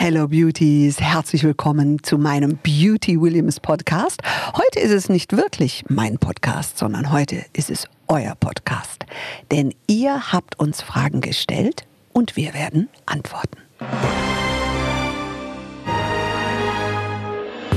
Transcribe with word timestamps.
Hello 0.00 0.28
Beauties, 0.28 1.00
herzlich 1.00 1.42
willkommen 1.42 2.00
zu 2.04 2.18
meinem 2.18 2.56
Beauty 2.62 3.20
Williams 3.20 3.58
Podcast. 3.58 4.22
Heute 4.54 4.78
ist 4.78 4.92
es 4.92 5.08
nicht 5.08 5.36
wirklich 5.36 5.86
mein 5.88 6.18
Podcast, 6.18 6.78
sondern 6.78 7.10
heute 7.10 7.44
ist 7.52 7.68
es 7.68 7.88
euer 8.06 8.36
Podcast. 8.36 9.06
Denn 9.50 9.74
ihr 9.88 10.32
habt 10.32 10.56
uns 10.60 10.82
Fragen 10.82 11.20
gestellt 11.20 11.84
und 12.12 12.36
wir 12.36 12.54
werden 12.54 12.88
antworten. 13.06 13.58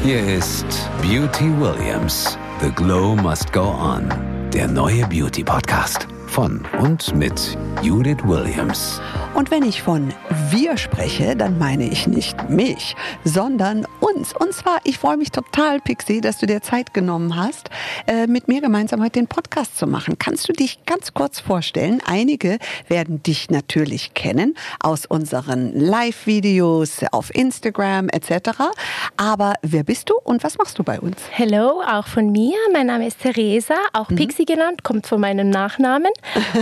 Hier 0.04 0.24
ist 0.24 0.68
Beauty 1.02 1.50
Williams. 1.60 2.38
The 2.62 2.70
Glow 2.70 3.16
Must 3.16 3.52
Go 3.52 3.64
On. 3.64 4.14
Der 4.54 4.68
neue 4.68 5.08
Beauty 5.08 5.44
Podcast 5.44 6.08
von 6.32 6.66
und 6.80 7.14
mit 7.14 7.58
Judith 7.82 8.24
Williams. 8.24 9.02
Und 9.34 9.52
wenn 9.52 9.64
ich 9.64 9.82
von 9.82 10.14
wir 10.50 10.78
spreche, 10.78 11.36
dann 11.36 11.58
meine 11.58 11.86
ich 11.86 12.08
nicht 12.08 12.50
mich, 12.50 12.96
sondern 13.24 13.86
uns. 14.00 14.34
Und 14.34 14.54
zwar, 14.54 14.80
ich 14.84 14.98
freue 14.98 15.18
mich 15.18 15.32
total, 15.32 15.80
Pixie, 15.80 16.22
dass 16.22 16.38
du 16.38 16.46
dir 16.46 16.62
Zeit 16.62 16.94
genommen 16.94 17.36
hast, 17.36 17.70
äh, 18.08 18.28
mit 18.28 18.48
mir 18.48 18.62
gemeinsam 18.62 19.02
heute 19.02 19.20
den 19.20 19.28
Podcast 19.28 19.78
zu 19.78 19.88
machen. 19.88 20.18
Kannst 20.20 20.48
du 20.48 20.54
dich 20.54 20.86
ganz 20.86 21.14
kurz 21.14 21.40
vorstellen? 21.40 22.02
Einige 22.06 22.60
werden 22.88 23.24
dich 23.24 23.50
natürlich 23.50 24.14
kennen 24.14 24.56
aus 24.80 25.06
unseren 25.06 25.74
Live-Videos 25.78 27.02
auf 27.12 27.34
Instagram 27.36 28.08
etc. 28.10 28.50
Aber 29.18 29.56
wer 29.62 29.84
bist 29.84 30.10
du 30.10 30.16
und 30.24 30.44
was 30.44 30.58
machst 30.58 30.80
du 30.80 30.84
bei 30.84 31.00
uns? 31.00 31.18
Hello, 31.30 31.82
auch 31.82 32.08
von 32.08 32.32
mir. 32.32 32.56
Mein 32.74 32.88
Name 32.88 33.08
ist 33.08 33.20
Theresa, 33.20 33.76
auch 33.94 34.10
mhm. 34.10 34.16
Pixie 34.16 34.46
genannt, 34.46 34.84
kommt 34.84 35.08
von 35.08 35.20
meinem 35.20 35.50
Nachnamen. 35.50 36.12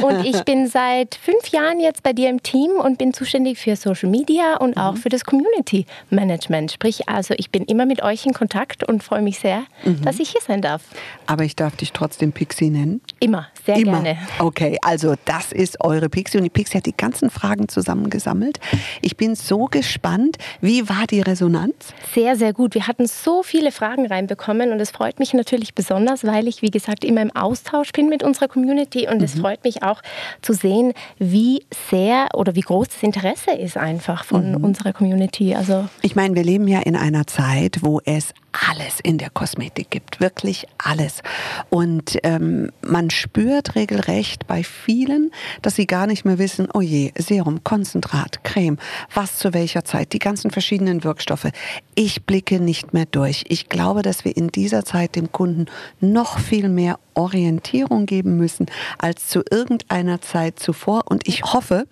Und 0.02 0.26
ich 0.26 0.42
bin 0.46 0.68
seit 0.68 1.16
fünf 1.16 1.48
Jahren 1.50 1.80
jetzt 1.80 2.04
bei 2.04 2.14
dir 2.14 2.30
im 2.30 2.42
Team 2.44 2.72
und 2.72 2.98
bin 2.98 3.14
zuständig 3.14 3.60
für 3.60 3.76
Social 3.76 4.10
Media 4.10 4.58
und 4.58 4.78
auch 4.78 4.94
mhm. 4.94 4.98
für 4.98 5.10
das 5.10 5.24
Community 5.26 5.86
Management. 6.10 6.72
Sprich, 6.72 7.08
also 7.10 7.34
ich 7.38 7.52
bin 7.52 7.64
immer 7.66 7.86
mit 7.86 8.02
euch 8.04 8.26
in 8.26 8.34
Kontakt 8.34 8.84
und 8.84 9.04
freue 9.04 9.22
mich 9.22 9.40
sehr, 9.40 9.64
mhm. 9.84 10.02
dass 10.04 10.20
ich 10.20 10.30
hier 10.30 10.42
sein 10.42 10.62
darf. 10.62 10.84
Aber 11.26 11.44
ich 11.44 11.56
darf 11.56 11.76
dich 11.76 11.92
trotzdem 11.92 12.32
Pixie 12.32 12.70
nennen? 12.70 13.02
Immer, 13.20 13.48
sehr 13.66 13.78
immer. 13.78 14.02
gerne. 14.02 14.18
Okay, 14.40 14.78
also 14.82 15.16
das 15.26 15.52
ist 15.52 15.82
eure 15.82 16.10
Pixie 16.10 16.38
und 16.38 16.44
die 16.44 16.50
Pixie 16.50 16.78
hat 16.78 16.86
die 16.86 16.96
ganzen 16.96 17.30
Fragen 17.30 17.70
zusammengesammelt. 17.70 18.60
Ich 19.02 19.16
bin 19.16 19.36
so 19.36 19.66
gespannt. 19.66 20.38
Wie 20.62 20.90
war 20.90 21.08
die 21.10 21.22
Resonanz? 21.22 21.94
Sehr, 22.14 22.36
sehr 22.36 22.54
gut. 22.54 22.76
Wir 22.76 22.88
hatten 22.88 23.08
so 23.08 23.44
viele 23.44 23.72
Fragen 23.72 24.06
reinbekommen 24.06 24.72
und 24.72 24.80
es 24.80 24.92
freut 24.92 25.20
mich 25.20 25.34
natürlich 25.34 25.74
besonders, 25.74 26.26
weil 26.26 26.48
ich, 26.48 26.62
wie 26.62 26.72
gesagt, 26.72 27.06
immer 27.06 27.22
im 27.22 27.36
Austausch 27.36 27.92
bin 27.94 28.10
mit 28.10 28.24
unserer 28.24 28.48
Community 28.48 29.08
und 29.08 29.20
mhm. 29.20 29.24
es 29.24 29.36
freut 29.36 29.64
mich 29.64 29.84
auch 29.84 30.02
zu 30.42 30.54
sehen, 30.54 30.94
wie 31.18 31.66
sehr 31.90 32.28
oder 32.34 32.50
oder 32.50 32.56
wie 32.56 32.62
groß 32.62 32.88
das 32.90 33.04
Interesse 33.04 33.52
ist 33.52 33.78
einfach 33.78 34.24
von 34.24 34.54
mhm. 34.54 34.64
unserer 34.64 34.92
Community. 34.92 35.54
Also 35.54 35.88
ich 36.02 36.16
meine, 36.16 36.36
wir 36.36 36.44
leben 36.44 36.68
ja 36.68 36.80
in 36.80 36.96
einer 36.96 37.28
Zeit, 37.28 37.80
wo 37.82 38.02
es 38.04 38.34
alles 38.52 39.00
in 39.02 39.18
der 39.18 39.30
Kosmetik 39.30 39.90
gibt, 39.90 40.20
wirklich 40.20 40.66
alles. 40.78 41.22
Und 41.70 42.18
ähm, 42.24 42.72
man 42.82 43.10
spürt 43.10 43.76
regelrecht 43.76 44.48
bei 44.48 44.64
vielen, 44.64 45.32
dass 45.62 45.76
sie 45.76 45.88
gar 45.88 46.08
nicht 46.08 46.26
mehr 46.26 46.38
wissen, 46.40 46.68
oh 46.74 46.82
je, 46.82 47.12
Serum, 47.18 47.64
Konzentrat, 47.64 48.44
Creme, 48.44 48.78
was 49.14 49.38
zu 49.38 49.54
welcher 49.54 49.86
Zeit, 49.86 50.14
die 50.14 50.20
ganzen 50.20 50.52
verschiedenen 50.52 51.04
Wirkstoffe. 51.04 51.50
Ich 51.96 52.26
blicke 52.26 52.60
nicht 52.60 52.94
mehr 52.94 53.06
durch. 53.06 53.46
Ich 53.48 53.70
glaube, 53.70 54.02
dass 54.02 54.26
wir 54.26 54.36
in 54.36 54.50
dieser 54.50 54.86
Zeit 54.86 55.16
dem 55.16 55.32
Kunden 55.32 55.66
noch 56.00 56.40
viel 56.40 56.70
mehr 56.70 57.00
Orientierung 57.14 58.06
geben 58.06 58.38
müssen 58.38 58.68
als 58.98 59.28
zu 59.28 59.44
irgendeiner 59.52 60.22
Zeit 60.22 60.60
zuvor. 60.60 61.04
Und 61.06 61.28
ich 61.28 61.44
hoffe, 61.44 61.86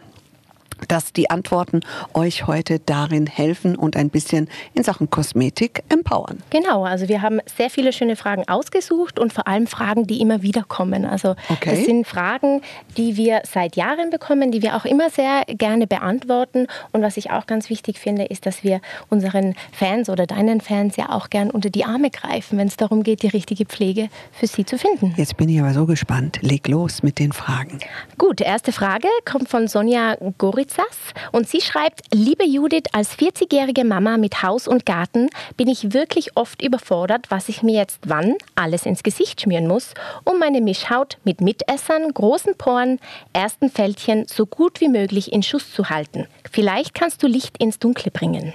dass 0.87 1.13
die 1.13 1.29
Antworten 1.29 1.81
euch 2.13 2.47
heute 2.47 2.79
darin 2.79 3.27
helfen 3.27 3.75
und 3.75 3.95
ein 3.95 4.09
bisschen 4.09 4.49
in 4.73 4.83
Sachen 4.83 5.09
Kosmetik 5.09 5.83
empowern. 5.89 6.41
Genau, 6.49 6.83
also 6.83 7.07
wir 7.07 7.21
haben 7.21 7.39
sehr 7.45 7.69
viele 7.69 7.93
schöne 7.93 8.15
Fragen 8.15 8.47
ausgesucht 8.47 9.19
und 9.19 9.33
vor 9.33 9.47
allem 9.47 9.67
Fragen, 9.67 10.07
die 10.07 10.21
immer 10.21 10.41
wieder 10.41 10.63
kommen. 10.63 11.05
Also 11.05 11.35
okay. 11.49 11.75
das 11.75 11.85
sind 11.85 12.07
Fragen, 12.07 12.61
die 12.97 13.17
wir 13.17 13.41
seit 13.51 13.75
Jahren 13.75 14.09
bekommen, 14.09 14.51
die 14.51 14.61
wir 14.61 14.75
auch 14.75 14.85
immer 14.85 15.09
sehr 15.09 15.43
gerne 15.47 15.87
beantworten. 15.87 16.67
Und 16.91 17.01
was 17.01 17.17
ich 17.17 17.31
auch 17.31 17.47
ganz 17.47 17.69
wichtig 17.69 17.99
finde, 17.99 18.25
ist, 18.25 18.45
dass 18.45 18.63
wir 18.63 18.81
unseren 19.09 19.55
Fans 19.71 20.09
oder 20.09 20.25
deinen 20.27 20.61
Fans 20.61 20.95
ja 20.95 21.09
auch 21.09 21.29
gern 21.29 21.49
unter 21.49 21.69
die 21.69 21.85
Arme 21.85 22.09
greifen, 22.09 22.57
wenn 22.57 22.67
es 22.67 22.77
darum 22.77 23.03
geht, 23.03 23.23
die 23.23 23.27
richtige 23.27 23.65
Pflege 23.65 24.09
für 24.31 24.47
sie 24.47 24.65
zu 24.65 24.77
finden. 24.77 25.13
Jetzt 25.17 25.37
bin 25.37 25.49
ich 25.49 25.59
aber 25.59 25.73
so 25.73 25.85
gespannt. 25.85 26.39
Leg 26.41 26.67
los 26.67 27.03
mit 27.03 27.19
den 27.19 27.31
Fragen. 27.31 27.79
Gut, 28.17 28.41
erste 28.41 28.71
Frage 28.71 29.07
kommt 29.25 29.49
von 29.49 29.67
Sonja 29.67 30.15
Goritz 30.37 30.66
Texas 30.67 30.97
und 31.31 31.47
sie 31.47 31.61
schreibt, 31.61 32.01
liebe 32.13 32.45
Judith, 32.45 32.83
als 32.91 33.17
40-jährige 33.17 33.83
Mama 33.83 34.17
mit 34.17 34.43
Haus 34.43 34.67
und 34.67 34.85
Garten 34.85 35.29
bin 35.55 35.67
ich 35.67 35.93
wirklich 35.93 36.35
oft 36.35 36.61
überfordert, 36.61 37.29
was 37.29 37.49
ich 37.49 37.63
mir 37.63 37.75
jetzt 37.75 37.99
wann 38.05 38.35
alles 38.55 38.85
ins 38.85 39.03
Gesicht 39.03 39.41
schmieren 39.41 39.67
muss, 39.67 39.93
um 40.23 40.39
meine 40.39 40.61
Mischhaut 40.61 41.17
mit 41.23 41.41
Mitessern, 41.41 42.13
großen 42.13 42.57
Poren, 42.57 42.99
ersten 43.33 43.69
Fältchen 43.69 44.27
so 44.27 44.45
gut 44.45 44.81
wie 44.81 44.89
möglich 44.89 45.31
in 45.31 45.43
Schuss 45.43 45.73
zu 45.73 45.89
halten. 45.89 46.27
Vielleicht 46.49 46.93
kannst 46.93 47.23
du 47.23 47.27
Licht 47.27 47.57
ins 47.57 47.79
Dunkle 47.79 48.11
bringen. 48.11 48.53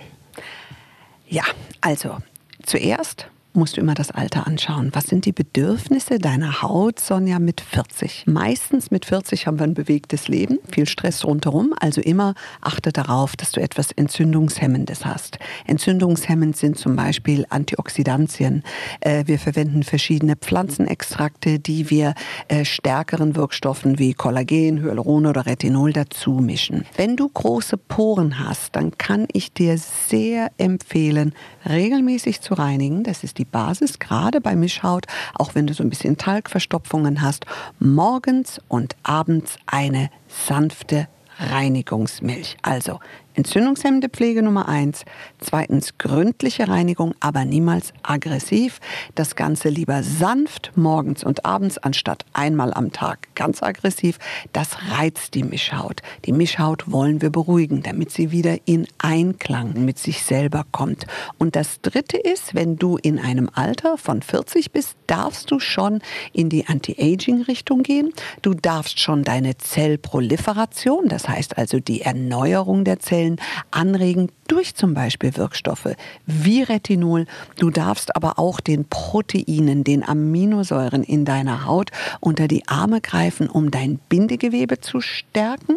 Ja, 1.28 1.44
also 1.80 2.18
zuerst 2.64 3.26
musst 3.54 3.76
du 3.76 3.80
immer 3.80 3.94
das 3.94 4.10
Alter 4.10 4.46
anschauen. 4.46 4.90
Was 4.92 5.06
sind 5.06 5.24
die 5.24 5.32
Bedürfnisse 5.32 6.18
deiner 6.18 6.62
Haut, 6.62 6.98
Sonja, 6.98 7.38
mit 7.38 7.60
40? 7.60 8.24
Meistens 8.26 8.90
mit 8.90 9.04
40 9.04 9.46
haben 9.46 9.58
wir 9.58 9.64
ein 9.64 9.74
bewegtes 9.74 10.28
Leben, 10.28 10.58
viel 10.70 10.86
Stress 10.86 11.24
rundherum. 11.24 11.74
Also 11.78 12.00
immer 12.00 12.34
achte 12.60 12.92
darauf, 12.92 13.36
dass 13.36 13.52
du 13.52 13.60
etwas 13.60 13.92
Entzündungshemmendes 13.92 15.04
hast. 15.04 15.38
Entzündungshemmend 15.66 16.56
sind 16.56 16.78
zum 16.78 16.96
Beispiel 16.96 17.46
Antioxidantien. 17.50 18.62
Äh, 19.00 19.24
wir 19.26 19.38
verwenden 19.38 19.82
verschiedene 19.82 20.36
Pflanzenextrakte, 20.36 21.58
die 21.58 21.90
wir 21.90 22.14
äh, 22.48 22.64
stärkeren 22.64 23.36
Wirkstoffen 23.36 23.98
wie 23.98 24.14
Kollagen, 24.14 24.82
Hyaluron 24.82 25.26
oder 25.26 25.46
Retinol 25.46 25.92
dazu 25.92 26.32
mischen. 26.32 26.84
Wenn 26.96 27.16
du 27.16 27.28
große 27.28 27.76
Poren 27.76 28.38
hast, 28.38 28.76
dann 28.76 28.96
kann 28.98 29.26
ich 29.32 29.52
dir 29.52 29.76
sehr 29.78 30.50
empfehlen, 30.58 31.34
regelmäßig 31.68 32.40
zu 32.40 32.54
reinigen. 32.54 33.04
Das 33.04 33.24
ist 33.24 33.38
die 33.38 33.41
die 33.42 33.50
Basis, 33.50 33.98
gerade 33.98 34.40
bei 34.40 34.54
Mischhaut, 34.54 35.06
auch 35.34 35.56
wenn 35.56 35.66
du 35.66 35.74
so 35.74 35.82
ein 35.82 35.90
bisschen 35.90 36.16
Talgverstopfungen 36.16 37.22
hast, 37.22 37.44
morgens 37.80 38.60
und 38.68 38.94
abends 39.02 39.56
eine 39.66 40.10
sanfte 40.28 41.08
Reinigungsmilch. 41.38 42.56
Also 42.62 43.00
entzündungshemmende 43.34 44.08
Pflege 44.08 44.42
Nummer 44.42 44.68
eins. 44.68 45.04
Zweitens 45.38 45.98
gründliche 45.98 46.68
Reinigung, 46.68 47.14
aber 47.20 47.44
niemals 47.44 47.92
aggressiv. 48.02 48.80
Das 49.14 49.36
Ganze 49.36 49.68
lieber 49.68 50.02
sanft 50.02 50.72
morgens 50.74 51.24
und 51.24 51.44
abends 51.44 51.78
anstatt 51.78 52.24
einmal 52.32 52.72
am 52.74 52.92
Tag 52.92 53.28
ganz 53.34 53.62
aggressiv. 53.62 54.18
Das 54.52 54.76
reizt 54.90 55.34
die 55.34 55.44
Mischhaut. 55.44 56.02
Die 56.24 56.32
Mischhaut 56.32 56.90
wollen 56.90 57.22
wir 57.22 57.30
beruhigen, 57.30 57.82
damit 57.82 58.10
sie 58.10 58.30
wieder 58.30 58.56
in 58.64 58.86
Einklang 58.98 59.84
mit 59.84 59.98
sich 59.98 60.22
selber 60.22 60.64
kommt. 60.70 61.06
Und 61.38 61.56
das 61.56 61.80
Dritte 61.80 62.18
ist, 62.18 62.54
wenn 62.54 62.76
du 62.76 62.96
in 62.96 63.18
einem 63.18 63.48
Alter 63.52 63.98
von 63.98 64.22
40 64.22 64.72
bist, 64.72 64.96
darfst 65.06 65.50
du 65.50 65.58
schon 65.58 66.00
in 66.32 66.48
die 66.48 66.66
Anti-Aging-Richtung 66.66 67.82
gehen. 67.82 68.12
Du 68.42 68.54
darfst 68.54 69.00
schon 69.00 69.24
deine 69.24 69.56
Zellproliferation, 69.56 71.08
das 71.08 71.28
heißt 71.28 71.58
also 71.58 71.80
die 71.80 72.02
Erneuerung 72.02 72.84
der 72.84 73.00
Zellen, 73.00 73.21
Zellen 73.22 73.36
anregen 73.70 74.30
durch 74.48 74.74
zum 74.74 74.94
Beispiel 74.94 75.36
Wirkstoffe 75.36 75.94
wie 76.26 76.62
Retinol. 76.62 77.26
Du 77.58 77.70
darfst 77.70 78.14
aber 78.16 78.38
auch 78.38 78.60
den 78.60 78.84
Proteinen, 78.84 79.84
den 79.84 80.06
Aminosäuren 80.06 81.04
in 81.04 81.24
deiner 81.24 81.64
Haut 81.64 81.90
unter 82.20 82.48
die 82.48 82.66
Arme 82.66 83.00
greifen, 83.00 83.48
um 83.48 83.70
dein 83.70 83.98
Bindegewebe 84.08 84.80
zu 84.80 85.00
stärken, 85.00 85.76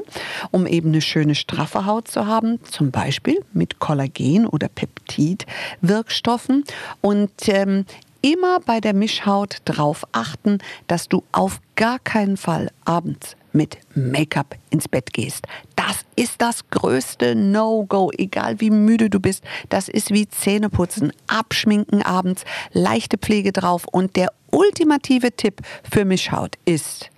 um 0.52 0.66
eben 0.66 0.90
eine 0.90 1.02
schöne 1.02 1.36
straffe 1.36 1.86
Haut 1.86 2.08
zu 2.08 2.26
haben, 2.26 2.60
zum 2.64 2.92
Beispiel 2.92 3.44
mit 3.54 3.80
Kollagen 3.80 4.48
oder 4.48 4.68
Peptidwirkstoffen. 4.68 6.64
Und 7.02 7.32
ähm, 7.48 7.86
immer 8.22 8.60
bei 8.60 8.82
der 8.82 8.94
Mischhaut 8.94 9.58
darauf 9.66 10.04
achten, 10.12 10.58
dass 10.88 11.08
du 11.08 11.24
auf 11.32 11.62
gar 11.76 12.00
keinen 12.00 12.38
Fall 12.38 12.72
abends 12.84 13.36
mit 13.56 13.78
Make-up 13.96 14.56
ins 14.70 14.88
Bett 14.88 15.14
gehst. 15.14 15.48
Das 15.76 16.02
ist 16.16 16.42
das 16.42 16.70
größte 16.70 17.36
No-Go, 17.36 18.12
egal 18.18 18.60
wie 18.60 18.70
müde 18.70 19.10
du 19.10 19.20
bist. 19.20 19.44
Das 19.70 19.88
ist 19.88 20.12
wie 20.12 20.28
Zähneputzen, 20.28 21.12
abschminken 21.28 22.04
abends, 22.04 22.44
leichte 22.74 23.18
Pflege 23.18 23.52
drauf. 23.52 23.86
Und 23.92 24.16
der 24.16 24.32
ultimative 24.52 25.32
Tipp 25.32 25.62
für 25.90 26.06
Mischhaut 26.06 26.58
ist, 26.66 27.10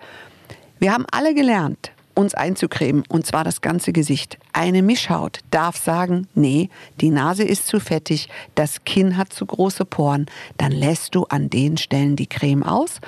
wir 0.80 0.94
haben 0.94 1.06
alle 1.12 1.34
gelernt, 1.34 1.92
uns 2.13 2.34
einzucremen, 2.34 3.04
und 3.10 3.25
zwar 3.25 3.44
das 3.44 3.62
ganze 3.62 3.94
Gesicht. 3.94 4.38
Eine 4.51 4.81
Mischhaut 4.81 5.39
darf 5.51 5.78
sagen, 5.78 6.28
nee, 6.34 6.69
die 7.00 7.10
Nase 7.10 7.44
ist 7.44 7.68
zu 7.68 7.80
fettig, 7.80 8.28
das 8.56 8.84
Kinn 8.86 9.18
hat 9.18 9.34
zu 9.34 9.45
große 9.45 9.86
Poren, 9.86 10.25
dann 10.57 10.72
lässt 10.72 11.13
du 11.16 11.25
an 11.25 11.50
den 11.50 11.78
Stellen 11.78 12.16
die 12.16 12.28
Creme 12.28 12.63
aus 12.63 13.00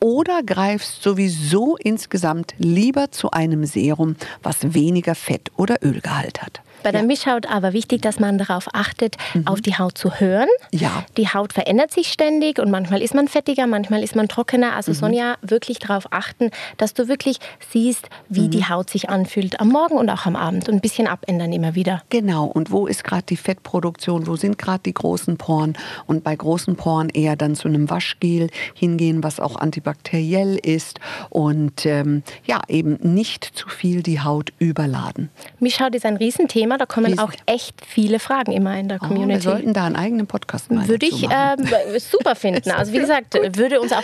oder 0.00 0.42
greifst 0.42 1.02
sowieso 1.02 1.76
insgesamt 1.76 2.54
lieber 2.58 3.10
zu 3.10 3.30
einem 3.30 3.64
Serum, 3.64 4.16
was 4.42 4.74
weniger 4.74 5.14
Fett 5.14 5.50
oder 5.56 5.76
Ölgehalt 5.82 6.42
hat? 6.42 6.62
Bei 6.82 6.92
der 6.92 7.00
Ja. 7.02 7.06
Mischhaut 7.06 7.46
aber 7.50 7.72
wichtig, 7.72 8.02
dass 8.02 8.18
man 8.20 8.38
darauf 8.38 8.68
achtet, 8.72 9.16
auf 9.44 9.60
die 9.60 9.76
Haut 9.76 9.98
zu 9.98 10.14
hören. 10.20 10.48
Ja. 10.72 11.04
Die 11.16 11.28
Haut 11.28 11.52
verändert 11.52 11.92
sich 11.92 12.08
ständig 12.12 12.58
und 12.58 12.70
manchmal 12.70 13.02
ist 13.02 13.14
man 13.14 13.28
fettiger, 13.28 13.66
manchmal 13.66 14.02
ist 14.02 14.16
man 14.16 14.28
trockener. 14.28 14.70
Mhm. 14.70 14.76
Also 14.76 14.92
Sonja, 14.92 15.36
wirklich 15.42 15.78
darauf 15.78 16.12
achten, 16.12 16.50
dass 16.76 16.94
du 16.94 17.08
wirklich 17.08 17.38
siehst, 17.72 18.08
wie 18.28 18.42
Mhm. 18.46 18.50
die 18.50 18.64
Haut 18.68 18.90
sich 18.90 19.08
anfühlt 19.10 19.60
am 19.60 19.68
Morgen 19.68 19.96
und 19.96 20.08
auch 20.10 20.26
am 20.26 20.36
Abend 20.36 20.68
und 20.68 20.76
ein 20.76 20.80
bisschen 20.80 21.06
abändern 21.06 21.52
immer 21.52 21.74
wieder. 21.74 22.02
Genau, 22.10 22.44
und 22.46 22.70
wo 22.70 22.86
ist 22.86 23.04
gerade 23.04 23.24
die 23.24 23.36
Fettproduktion, 23.36 24.26
wo 24.26 24.36
sind 24.36 24.58
gerade 24.58 24.80
die 24.84 24.94
großen 24.94 25.36
Poren 25.36 25.76
und 26.06 26.24
bei 26.24 26.34
großen 26.34 26.76
Poren 26.76 27.08
eher 27.10 27.36
dann 27.36 27.54
zu 27.54 27.68
einem 27.68 27.90
Waschgel 27.90 28.48
hingehen, 28.74 29.22
was 29.22 29.40
auch 29.40 29.56
antibakteriell 29.56 30.56
ist 30.62 31.00
und 31.28 31.84
ähm, 31.86 32.22
ja, 32.44 32.60
eben 32.68 32.98
nicht 33.02 33.44
zu 33.44 33.68
viel 33.68 34.02
die 34.02 34.20
Haut 34.20 34.52
überladen. 34.58 35.30
Mischhaut 35.58 35.94
ist 35.94 36.04
ein 36.06 36.16
Riesenthema, 36.16 36.69
da 36.78 36.86
kommen 36.86 37.18
auch 37.18 37.32
echt 37.46 37.74
viele 37.86 38.18
Fragen 38.18 38.52
immer 38.52 38.78
in 38.78 38.88
der 38.88 38.98
Oh, 38.98 39.02
wir 39.02 39.08
Community. 39.08 39.40
sollten 39.42 39.72
da 39.72 39.84
einen 39.86 39.96
eigenen 39.96 40.26
Podcast 40.26 40.70
mal 40.70 40.86
Würde 40.88 41.06
ich 41.06 41.22
machen. 41.28 41.66
ähm, 41.68 41.98
super 41.98 42.34
finden. 42.34 42.70
Also 42.76 42.92
wie 42.92 42.98
gesagt, 42.98 43.34
würde 43.56 43.80
uns 43.80 43.92
auch 43.92 44.02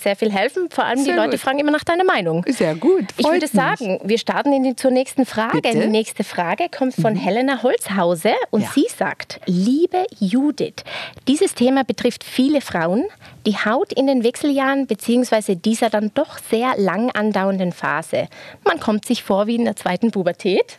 sehr 0.00 0.16
viel 0.16 0.32
helfen. 0.32 0.68
Vor 0.70 0.84
allem 0.84 0.98
die 0.98 1.04
Sehr 1.04 1.16
Leute 1.16 1.30
gut. 1.32 1.40
fragen 1.40 1.58
immer 1.58 1.70
nach 1.72 1.84
deiner 1.84 2.04
Meinung. 2.04 2.44
Sehr 2.48 2.74
gut, 2.74 3.04
Ich 3.16 3.24
würde 3.26 3.40
mich. 3.40 3.50
sagen, 3.50 4.00
wir 4.04 4.18
starten 4.18 4.52
in 4.52 4.62
die, 4.62 4.76
zur 4.76 4.90
nächsten 4.90 5.26
Frage. 5.26 5.60
Bitte? 5.60 5.78
Die 5.80 5.86
nächste 5.88 6.24
Frage 6.24 6.68
kommt 6.74 6.94
von 6.94 7.16
Helena 7.16 7.62
Holzhause 7.62 8.32
und 8.50 8.62
Ja. 8.62 8.70
sie 8.74 8.86
sagt, 8.96 9.40
liebe 9.46 10.04
Judith, 10.18 10.84
dieses 11.28 11.54
Thema 11.54 11.84
betrifft 11.84 12.24
viele 12.24 12.60
Frauen. 12.60 13.04
Die 13.46 13.56
Haut 13.56 13.92
in 13.92 14.06
den 14.06 14.24
Wechseljahren 14.24 14.86
bzw. 14.86 15.54
dieser 15.56 15.90
dann 15.90 16.10
doch 16.14 16.38
sehr 16.50 16.72
lang 16.78 17.10
andauernden 17.10 17.72
Phase. 17.72 18.28
Man 18.66 18.80
kommt 18.80 19.04
sich 19.06 19.22
vor 19.22 19.46
wie 19.46 19.56
in 19.56 19.64
der 19.64 19.76
zweiten 19.76 20.10
Pubertät. 20.12 20.78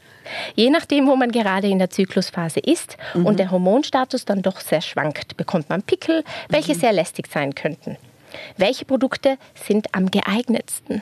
Je 0.55 0.69
nachdem, 0.69 1.07
wo 1.07 1.15
man 1.15 1.31
gerade 1.31 1.67
in 1.67 1.79
der 1.79 1.89
Zyklusphase 1.89 2.59
ist 2.59 2.97
und 3.13 3.39
der 3.39 3.51
Hormonstatus 3.51 4.25
dann 4.25 4.41
doch 4.41 4.59
sehr 4.59 4.81
schwankt, 4.81 5.37
bekommt 5.37 5.69
man 5.69 5.83
Pickel, 5.83 6.23
welche 6.49 6.75
sehr 6.75 6.93
lästig 6.93 7.27
sein 7.27 7.55
könnten. 7.55 7.97
Welche 8.57 8.85
Produkte 8.85 9.37
sind 9.55 9.93
am 9.93 10.11
geeignetsten? 10.11 11.01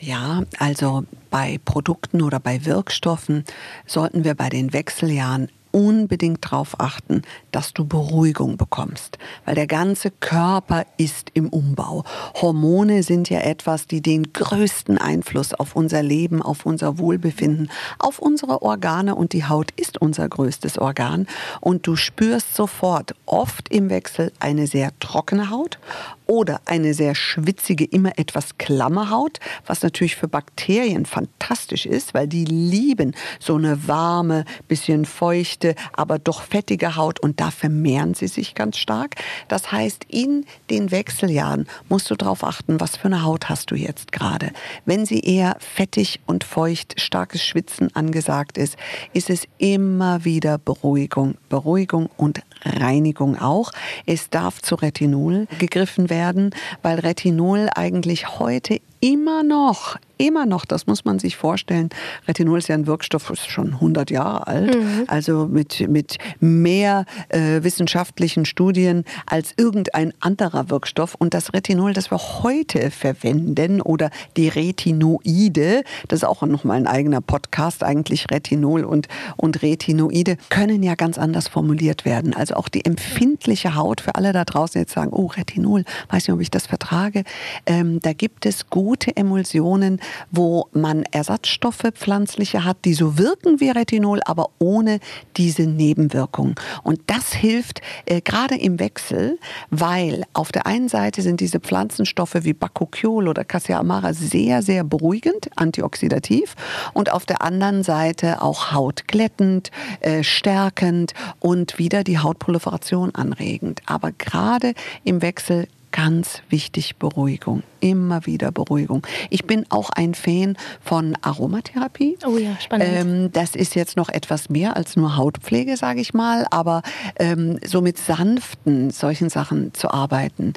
Ja, 0.00 0.42
also 0.58 1.04
bei 1.30 1.58
Produkten 1.64 2.22
oder 2.22 2.38
bei 2.40 2.64
Wirkstoffen 2.64 3.44
sollten 3.86 4.24
wir 4.24 4.34
bei 4.34 4.48
den 4.48 4.72
Wechseljahren 4.72 5.48
unbedingt 5.76 6.42
darauf 6.42 6.80
achten, 6.80 7.20
dass 7.52 7.74
du 7.74 7.84
Beruhigung 7.84 8.56
bekommst, 8.56 9.18
weil 9.44 9.56
der 9.56 9.66
ganze 9.66 10.10
Körper 10.10 10.86
ist 10.96 11.30
im 11.34 11.50
Umbau. 11.50 12.02
Hormone 12.40 13.02
sind 13.02 13.28
ja 13.28 13.40
etwas, 13.40 13.86
die 13.86 14.00
den 14.00 14.32
größten 14.32 14.96
Einfluss 14.96 15.52
auf 15.52 15.76
unser 15.76 16.02
Leben, 16.02 16.40
auf 16.40 16.64
unser 16.64 16.96
Wohlbefinden, 16.96 17.70
auf 17.98 18.20
unsere 18.20 18.62
Organe 18.62 19.14
und 19.14 19.34
die 19.34 19.44
Haut 19.44 19.70
ist 19.72 20.00
unser 20.00 20.26
größtes 20.26 20.78
Organ 20.78 21.26
und 21.60 21.86
du 21.86 21.94
spürst 21.94 22.56
sofort 22.56 23.14
oft 23.26 23.68
im 23.68 23.90
Wechsel 23.90 24.32
eine 24.40 24.66
sehr 24.66 24.98
trockene 24.98 25.50
Haut 25.50 25.78
oder 26.26 26.60
eine 26.64 26.94
sehr 26.94 27.14
schwitzige, 27.14 27.84
immer 27.84 28.18
etwas 28.18 28.58
klamme 28.58 29.10
Haut, 29.10 29.38
was 29.66 29.82
natürlich 29.82 30.16
für 30.16 30.28
Bakterien 30.28 31.06
fantastisch 31.06 31.86
ist, 31.86 32.14
weil 32.14 32.26
die 32.26 32.44
lieben 32.44 33.14
so 33.38 33.54
eine 33.54 33.86
warme, 33.86 34.44
bisschen 34.68 35.04
feuchte, 35.04 35.65
aber 35.92 36.18
doch 36.18 36.42
fettige 36.42 36.96
Haut 36.96 37.20
und 37.20 37.40
da 37.40 37.50
vermehren 37.50 38.14
sie 38.14 38.28
sich 38.28 38.54
ganz 38.54 38.78
stark. 38.78 39.16
Das 39.48 39.72
heißt, 39.72 40.04
in 40.08 40.44
den 40.70 40.90
Wechseljahren 40.90 41.66
musst 41.88 42.10
du 42.10 42.14
darauf 42.14 42.44
achten, 42.44 42.80
was 42.80 42.96
für 42.96 43.06
eine 43.06 43.22
Haut 43.22 43.48
hast 43.48 43.70
du 43.70 43.74
jetzt 43.74 44.12
gerade. 44.12 44.52
Wenn 44.84 45.06
sie 45.06 45.20
eher 45.20 45.56
fettig 45.58 46.20
und 46.26 46.44
feucht, 46.44 47.00
starkes 47.00 47.42
Schwitzen 47.44 47.94
angesagt 47.94 48.58
ist, 48.58 48.76
ist 49.12 49.30
es 49.30 49.48
immer 49.58 50.24
wieder 50.24 50.58
Beruhigung, 50.58 51.36
Beruhigung 51.48 52.08
und 52.16 52.42
Reinigung 52.64 53.38
auch. 53.38 53.70
Es 54.06 54.30
darf 54.30 54.60
zu 54.62 54.74
Retinol 54.76 55.46
gegriffen 55.58 56.10
werden, 56.10 56.50
weil 56.82 56.98
Retinol 56.98 57.68
eigentlich 57.74 58.38
heute 58.38 58.80
immer 59.00 59.42
noch, 59.42 59.96
immer 60.18 60.46
noch, 60.46 60.64
das 60.64 60.86
muss 60.86 61.04
man 61.04 61.18
sich 61.18 61.36
vorstellen, 61.36 61.90
Retinol 62.26 62.58
ist 62.58 62.68
ja 62.68 62.74
ein 62.74 62.86
Wirkstoff, 62.86 63.28
ist 63.30 63.50
schon 63.50 63.74
100 63.74 64.10
Jahre 64.10 64.46
alt, 64.46 64.76
also 65.06 65.46
mit, 65.46 65.86
mit 65.88 66.18
mehr 66.40 67.04
äh, 67.28 67.62
wissenschaftlichen 67.62 68.46
Studien 68.46 69.04
als 69.26 69.52
irgendein 69.56 70.12
anderer 70.20 70.70
Wirkstoff. 70.70 71.14
Und 71.14 71.34
das 71.34 71.52
Retinol, 71.52 71.92
das 71.92 72.10
wir 72.10 72.18
heute 72.18 72.90
verwenden 72.90 73.80
oder 73.80 74.10
die 74.36 74.48
Retinoide, 74.48 75.84
das 76.08 76.20
ist 76.20 76.24
auch 76.24 76.42
nochmal 76.42 76.78
ein 76.78 76.86
eigener 76.86 77.20
Podcast, 77.20 77.84
eigentlich 77.84 78.26
Retinol 78.30 78.84
und, 78.84 79.08
und 79.36 79.62
Retinoide, 79.62 80.38
können 80.48 80.82
ja 80.82 80.94
ganz 80.94 81.18
anders 81.18 81.48
formuliert 81.48 82.04
werden. 82.04 82.34
Also 82.34 82.45
auch 82.52 82.68
die 82.68 82.84
empfindliche 82.84 83.74
Haut, 83.74 84.00
für 84.00 84.14
alle 84.14 84.32
da 84.32 84.44
draußen 84.44 84.80
jetzt 84.80 84.92
sagen, 84.92 85.12
oh, 85.12 85.26
Retinol, 85.26 85.84
weiß 86.10 86.28
nicht, 86.28 86.34
ob 86.34 86.40
ich 86.40 86.50
das 86.50 86.66
vertrage, 86.66 87.24
ähm, 87.66 88.00
da 88.00 88.12
gibt 88.12 88.46
es 88.46 88.68
gute 88.68 89.16
Emulsionen, 89.16 90.00
wo 90.30 90.68
man 90.72 91.04
Ersatzstoffe 91.10 91.84
pflanzliche 91.92 92.64
hat, 92.64 92.78
die 92.84 92.94
so 92.94 93.18
wirken 93.18 93.60
wie 93.60 93.70
Retinol, 93.70 94.20
aber 94.24 94.50
ohne 94.58 95.00
diese 95.36 95.62
Nebenwirkungen. 95.62 96.54
Und 96.82 97.00
das 97.06 97.32
hilft 97.32 97.80
äh, 98.06 98.20
gerade 98.20 98.56
im 98.56 98.78
Wechsel, 98.78 99.38
weil 99.70 100.24
auf 100.32 100.52
der 100.52 100.66
einen 100.66 100.88
Seite 100.88 101.22
sind 101.22 101.40
diese 101.40 101.60
Pflanzenstoffe 101.60 102.36
wie 102.40 102.52
Bakuchiol 102.52 103.28
oder 103.28 103.44
Cassia 103.44 103.78
amara 103.78 104.12
sehr, 104.12 104.62
sehr 104.62 104.84
beruhigend, 104.84 105.48
antioxidativ 105.56 106.54
und 106.92 107.12
auf 107.12 107.26
der 107.26 107.42
anderen 107.42 107.82
Seite 107.82 108.42
auch 108.42 108.72
hautglättend, 108.72 109.70
äh, 110.00 110.22
stärkend 110.22 111.12
und 111.40 111.78
wieder 111.78 112.04
die 112.04 112.18
Hautproliferation 112.36 113.14
anregend. 113.14 113.80
Aber 113.86 114.12
gerade 114.12 114.74
im 115.04 115.22
Wechsel 115.22 115.68
ganz 115.92 116.42
wichtig 116.50 116.96
Beruhigung, 116.96 117.62
immer 117.80 118.26
wieder 118.26 118.52
Beruhigung. 118.52 119.06
Ich 119.30 119.46
bin 119.46 119.64
auch 119.70 119.88
ein 119.88 120.14
Fan 120.14 120.58
von 120.82 121.16
Aromatherapie. 121.22 122.18
Oh 122.26 122.36
ja, 122.36 122.54
spannend. 122.60 122.88
Ähm, 122.92 123.32
das 123.32 123.54
ist 123.54 123.74
jetzt 123.74 123.96
noch 123.96 124.10
etwas 124.10 124.50
mehr 124.50 124.76
als 124.76 124.96
nur 124.96 125.16
Hautpflege, 125.16 125.78
sage 125.78 126.00
ich 126.00 126.12
mal, 126.12 126.46
aber 126.50 126.82
ähm, 127.18 127.58
so 127.64 127.80
mit 127.80 127.96
sanften 127.96 128.90
solchen 128.90 129.30
Sachen 129.30 129.72
zu 129.72 129.90
arbeiten, 129.90 130.52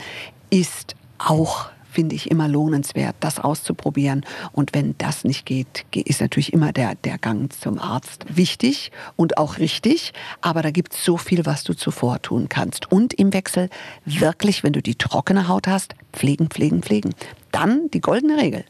ist 0.50 0.96
auch 1.20 1.70
finde 1.92 2.16
ich 2.16 2.30
immer 2.30 2.48
lohnenswert, 2.48 3.16
das 3.20 3.40
auszuprobieren. 3.40 4.26
Und 4.52 4.74
wenn 4.74 4.96
das 4.98 5.24
nicht 5.24 5.46
geht, 5.46 5.86
ge- 5.92 6.04
ist 6.04 6.22
natürlich 6.22 6.54
immer 6.54 6.72
der, 6.72 6.96
der 6.96 7.18
Gang 7.18 7.52
zum 7.52 7.80
Arzt 7.80 8.26
wichtig 8.30 8.92
und 9.16 9.38
auch 9.38 9.58
richtig. 9.58 10.14
Aber 10.42 10.62
da 10.62 10.72
gibt 10.72 10.94
es 10.94 11.04
so 11.04 11.18
viel, 11.18 11.46
was 11.46 11.64
du 11.64 11.74
zuvor 11.74 12.22
tun 12.22 12.48
kannst. 12.50 12.92
Und 12.92 13.14
im 13.16 13.34
Wechsel 13.34 13.70
wirklich, 14.06 14.64
wenn 14.64 14.74
du 14.74 14.82
die 14.82 14.96
trockene 14.96 15.48
Haut 15.48 15.68
hast, 15.68 15.96
pflegen, 16.14 16.50
pflegen, 16.50 16.82
pflegen. 16.84 17.14
Dann 17.52 17.90
die 17.92 18.02
goldene 18.02 18.38
Regel. 18.38 18.66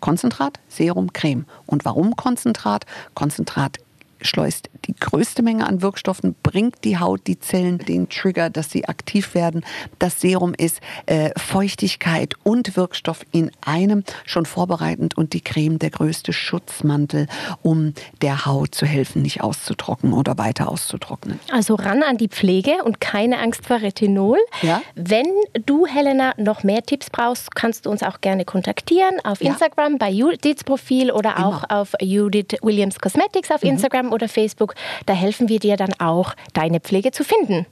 Konzentrat, 0.00 0.60
Serum, 0.68 1.12
Creme. 1.12 1.46
Und 1.66 1.84
warum 1.84 2.14
Konzentrat? 2.14 2.84
Konzentrat 3.14 3.78
schleust 4.20 4.70
die 4.86 4.94
größte 4.94 5.42
Menge 5.42 5.66
an 5.66 5.82
Wirkstoffen, 5.82 6.34
bringt 6.54 6.84
die 6.84 6.98
Haut, 7.00 7.26
die 7.26 7.40
Zellen, 7.40 7.78
den 7.78 8.08
Trigger, 8.08 8.48
dass 8.48 8.70
sie 8.70 8.84
aktiv 8.86 9.34
werden. 9.34 9.64
Das 9.98 10.20
Serum 10.20 10.54
ist 10.54 10.80
äh, 11.06 11.30
Feuchtigkeit 11.36 12.34
und 12.44 12.76
Wirkstoff 12.76 13.26
in 13.32 13.50
einem 13.66 14.04
schon 14.24 14.46
vorbereitend 14.46 15.16
und 15.18 15.32
die 15.32 15.40
Creme 15.40 15.80
der 15.80 15.90
größte 15.90 16.32
Schutzmantel, 16.32 17.26
um 17.62 17.92
der 18.22 18.46
Haut 18.46 18.72
zu 18.72 18.86
helfen, 18.86 19.22
nicht 19.22 19.40
auszutrocknen 19.42 20.12
oder 20.12 20.38
weiter 20.38 20.68
auszutrocknen. 20.68 21.40
Also 21.50 21.74
ran 21.74 22.04
an 22.04 22.18
die 22.18 22.28
Pflege 22.28 22.84
und 22.84 23.00
keine 23.00 23.40
Angst 23.40 23.66
vor 23.66 23.80
Retinol. 23.82 24.38
Ja. 24.62 24.80
Wenn 24.94 25.26
du, 25.66 25.86
Helena, 25.86 26.34
noch 26.36 26.62
mehr 26.62 26.82
Tipps 26.84 27.10
brauchst, 27.10 27.56
kannst 27.56 27.86
du 27.86 27.90
uns 27.90 28.04
auch 28.04 28.20
gerne 28.20 28.44
kontaktieren 28.44 29.16
auf 29.24 29.42
Ja. 29.42 29.50
Instagram 29.50 29.98
bei 29.98 30.08
Judiths 30.10 30.62
Profil 30.62 31.10
oder 31.10 31.34
Immer. 31.36 31.46
auch 31.48 31.64
auf 31.68 31.94
Judith 32.00 32.58
Williams 32.62 33.00
Cosmetics 33.00 33.50
auf 33.50 33.64
Instagram 33.64 34.12
oder 34.12 34.28
Facebook. 34.28 34.76
Da 35.06 35.14
helfen 35.14 35.48
wir 35.48 35.58
dir 35.58 35.76
dann 35.76 35.92
auch, 35.98 36.34
deine 36.52 36.80
Pflege 36.80 37.10
zu 37.10 37.24
finden. 37.24 37.66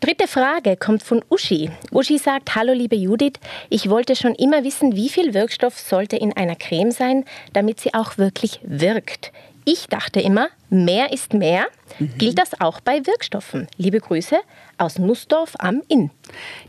Dritte 0.00 0.28
Frage 0.28 0.76
kommt 0.76 1.02
von 1.02 1.24
Uschi. 1.30 1.70
Uschi 1.90 2.18
sagt, 2.18 2.54
hallo 2.54 2.72
liebe 2.72 2.96
Judith, 2.96 3.38
ich 3.70 3.88
wollte 3.88 4.16
schon 4.16 4.34
immer 4.34 4.62
wissen, 4.62 4.96
wie 4.96 5.08
viel 5.08 5.32
Wirkstoff 5.32 5.78
sollte 5.78 6.16
in 6.16 6.36
einer 6.36 6.56
Creme 6.56 6.90
sein, 6.90 7.24
damit 7.54 7.80
sie 7.80 7.94
auch 7.94 8.18
wirklich 8.18 8.60
wirkt. 8.62 9.32
Ich 9.64 9.86
dachte 9.86 10.20
immer, 10.20 10.48
mehr 10.74 11.12
ist 11.12 11.32
mehr. 11.34 11.66
Gilt 12.18 12.38
das 12.38 12.60
auch 12.60 12.80
bei 12.80 13.06
Wirkstoffen? 13.06 13.68
Liebe 13.76 14.00
Grüße 14.00 14.36
aus 14.78 14.98
Nussdorf 14.98 15.54
am 15.58 15.82
Inn. 15.88 16.10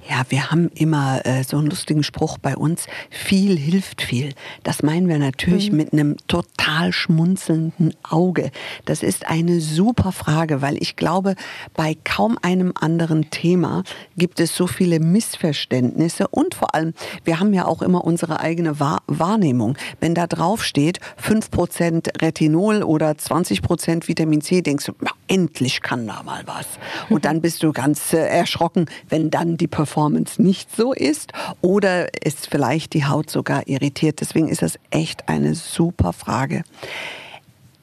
Ja, 0.08 0.24
wir 0.30 0.52
haben 0.52 0.70
immer 0.76 1.26
äh, 1.26 1.44
so 1.44 1.58
einen 1.58 1.68
lustigen 1.68 2.04
Spruch 2.04 2.38
bei 2.38 2.56
uns, 2.56 2.86
viel 3.10 3.58
hilft 3.58 4.02
viel. 4.02 4.34
Das 4.64 4.84
meinen 4.84 5.08
wir 5.08 5.18
natürlich 5.18 5.72
mit 5.72 5.94
einem 5.94 6.18
total 6.28 6.92
schmunzelnden 6.94 7.96
Auge. 8.04 8.52
Das 8.86 9.02
ist 9.02 9.28
eine 9.28 9.60
super 9.62 10.12
Frage, 10.12 10.62
weil 10.62 10.78
ich 10.82 10.96
glaube, 10.96 11.36
bei 11.74 11.98
kaum 12.04 12.38
einem 12.42 12.74
anderen 12.80 13.32
Thema 13.32 13.84
gibt 14.18 14.40
es 14.40 14.56
so 14.56 14.68
viele 14.68 15.00
Missverständnisse 15.00 16.28
und 16.28 16.54
vor 16.54 16.76
allem, 16.76 16.94
wir 17.24 17.40
haben 17.40 17.54
ja 17.54 17.66
auch 17.66 17.82
immer 17.82 18.04
unsere 18.04 18.40
eigene 18.40 18.80
Wahr 18.80 19.02
Wahrnehmung. 19.08 19.78
Wenn 20.00 20.14
da 20.14 20.28
drauf 20.28 20.64
steht 20.64 21.00
5% 21.22 22.22
Retinol 22.22 22.84
oder 22.84 23.12
20% 23.12 23.95
Prozent 23.96 24.08
Vitamin 24.08 24.42
C, 24.42 24.62
denkst 24.62 24.86
du, 24.86 24.94
na, 25.00 25.12
endlich 25.28 25.82
kann 25.82 26.08
da 26.08 26.24
mal 26.24 26.44
was. 26.46 26.66
Und 27.10 27.26
dann 27.26 27.42
bist 27.42 27.64
du 27.64 27.72
ganz 27.72 28.14
äh, 28.14 28.18
erschrocken, 28.18 28.88
wenn 29.10 29.30
dann 29.30 29.58
die 29.58 29.68
Performance 29.68 30.42
nicht 30.42 30.76
so 30.76 30.94
ist 30.94 31.32
oder 31.62 32.08
es 32.22 32.46
vielleicht 32.46 32.94
die 32.94 33.06
Haut 33.06 33.30
sogar 33.30 33.68
irritiert. 33.68 34.22
Deswegen 34.22 34.48
ist 34.50 34.62
das 34.62 34.78
echt 34.90 35.30
eine 35.30 35.56
super 35.56 36.14
Frage. 36.14 36.64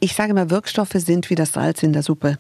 Ich 0.00 0.14
sage 0.14 0.34
mal, 0.34 0.50
Wirkstoffe 0.50 0.94
sind 0.94 1.30
wie 1.30 1.34
das 1.34 1.52
Salz 1.52 1.82
in 1.82 1.92
der 1.92 2.02
Suppe 2.02 2.38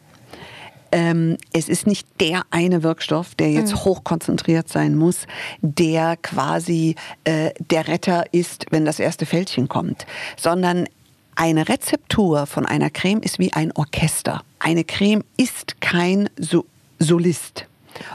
ähm, 0.94 1.38
es 1.54 1.70
ist 1.70 1.86
nicht 1.86 2.06
der 2.20 2.42
eine 2.50 2.82
Wirkstoff, 2.82 3.34
der 3.34 3.50
jetzt 3.50 3.72
mhm. 3.72 3.84
hochkonzentriert 3.86 4.68
sein 4.68 4.94
muss, 4.94 5.26
der 5.62 6.18
quasi 6.18 6.96
äh, 7.24 7.52
der 7.70 7.88
Retter 7.88 8.26
ist, 8.32 8.66
wenn 8.68 8.84
das 8.84 9.00
erste 9.00 9.24
Fältchen 9.24 9.68
kommt, 9.68 10.04
sondern 10.36 10.86
eine 11.34 11.68
Rezeptur 11.68 12.46
von 12.46 12.66
einer 12.66 12.90
Creme 12.90 13.22
ist 13.22 13.38
wie 13.38 13.52
ein 13.52 13.72
Orchester. 13.72 14.42
Eine 14.58 14.84
Creme 14.84 15.24
ist 15.36 15.80
kein 15.80 16.28
so 16.36 16.66
Solist 16.98 17.66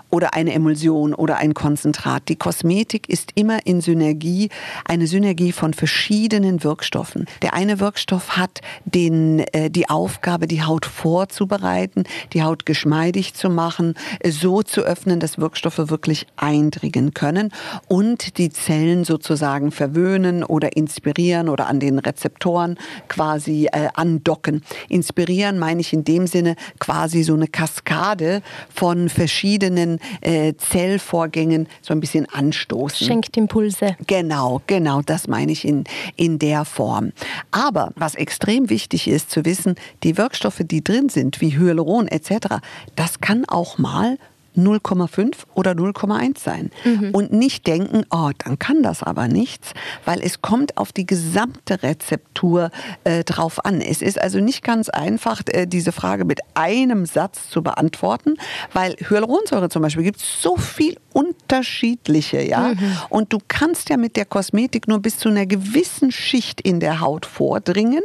oder 0.10 0.34
eine 0.34 0.54
Emulsion 0.54 1.14
oder 1.14 1.38
ein 1.38 1.54
Konzentrat. 1.54 2.30
Die 2.30 2.36
Kosmetik 2.36 3.10
ist 3.10 3.32
immer 3.36 3.66
in 3.66 3.82
Synergie, 3.82 4.50
eine 4.86 5.08
Synergie 5.08 5.52
von 5.52 5.74
verschiedenen 5.74 6.64
Wirkstoffen. 6.64 7.26
Der 7.42 7.54
eine 7.54 7.80
Wirkstoff 7.80 8.38
hat 8.38 8.62
den, 8.86 9.40
äh, 9.54 9.70
die 9.70 9.90
Aufgabe, 9.90 10.48
die 10.48 10.64
Haut 10.64 10.86
vorzubereiten, 10.86 12.04
die 12.34 12.44
Haut 12.44 12.66
geschmeidig 12.66 13.34
zu 13.34 13.50
machen, 13.50 13.96
so 14.28 14.64
zu 14.64 14.82
öffnen, 14.82 15.20
dass 15.20 15.38
Wirkstoffe 15.38 15.90
wirklich 15.90 16.28
eindringen 16.36 17.14
können 17.14 17.52
und 17.88 18.38
die 18.38 18.50
Zellen 18.50 19.04
sozusagen 19.04 19.72
verwöhnen 19.72 20.44
oder 20.44 20.76
inspirieren 20.76 21.50
oder 21.50 21.68
an 21.68 21.80
den 21.80 22.00
Rezeptoren 22.00 22.78
quasi 23.08 23.68
äh, 23.72 23.90
andocken. 23.94 24.64
Inspirieren 24.90 25.60
meine 25.60 25.82
ich 25.82 25.94
in 25.94 26.04
dem 26.04 26.28
Sinne 26.28 26.56
quasi 26.80 27.24
so 27.24 27.34
eine 27.34 27.48
Kaskade 27.48 28.42
von 28.74 29.10
verschiedenen 29.10 29.77
verschiedenen 29.78 30.00
äh, 30.22 30.54
Zellvorgängen 30.58 31.68
so 31.82 31.94
ein 31.94 32.00
bisschen 32.00 32.28
anstoßen. 32.30 33.08
Schenkt 33.08 33.38
Impulse. 33.38 33.96
Genau, 34.08 34.62
genau, 34.68 35.02
das 35.02 35.28
meine 35.28 35.52
ich 35.52 35.66
in, 35.66 35.84
in 36.16 36.40
der 36.40 36.66
Form. 36.66 37.12
Aber 37.52 37.92
was 37.96 38.16
extrem 38.16 38.70
wichtig 38.70 39.08
ist 39.08 39.30
zu 39.30 39.46
wissen, 39.46 39.76
die 40.04 40.18
Wirkstoffe, 40.18 40.62
die 40.64 40.84
drin 40.84 41.10
sind, 41.10 41.42
wie 41.42 41.58
Hyaluron 41.58 42.08
etc., 42.08 42.58
das 42.96 43.20
kann 43.20 43.46
auch 43.46 43.78
mal 43.78 44.18
0,5 44.58 45.34
oder 45.54 45.72
0,1 45.72 46.40
sein. 46.40 46.72
Mhm. 46.84 47.12
Und 47.12 47.32
nicht 47.32 47.68
denken, 47.68 48.04
oh, 48.10 48.32
dann 48.38 48.60
kann 48.60 48.84
das 48.84 49.04
aber 49.04 49.28
nichts, 49.28 49.72
weil 50.06 50.22
es 50.22 50.42
kommt 50.42 50.78
auf 50.78 50.92
die 50.92 51.06
gesamte 51.06 51.84
Rezeptur 51.84 52.72
äh, 53.04 53.24
drauf 53.24 53.64
an. 53.66 53.82
Es 53.82 54.02
ist 54.02 54.20
also 54.22 54.40
nicht 54.40 54.64
ganz 54.64 54.90
einfach, 54.90 55.42
äh, 55.48 55.68
diese 55.68 55.92
Frage 55.92 56.26
mit 56.26 56.40
einem 56.54 57.06
Satz 57.06 57.50
zu 57.50 57.62
beantworten, 57.62 58.36
weil 58.74 58.96
Hyaluronsäure 58.96 59.70
zum 59.70 59.82
Beispiel 59.82 60.04
gibt 60.04 60.20
es 60.20 60.42
so 60.42 60.58
viel 60.58 60.98
unterschiedliche, 61.18 62.44
ja. 62.44 62.76
Mhm. 62.76 62.98
Und 63.10 63.34
du 63.34 63.40
kannst 63.48 63.90
ja 63.90 63.98
mit 63.98 64.16
der 64.16 64.26
Kosmetik 64.26 64.88
nur 64.88 65.00
bis 65.00 65.18
zu 65.18 65.30
einer 65.30 65.48
gewissen 65.48 66.12
Schicht 66.12 66.62
in 66.62 66.80
der 66.80 67.02
Haut 67.02 67.26
vordringen. 67.26 68.04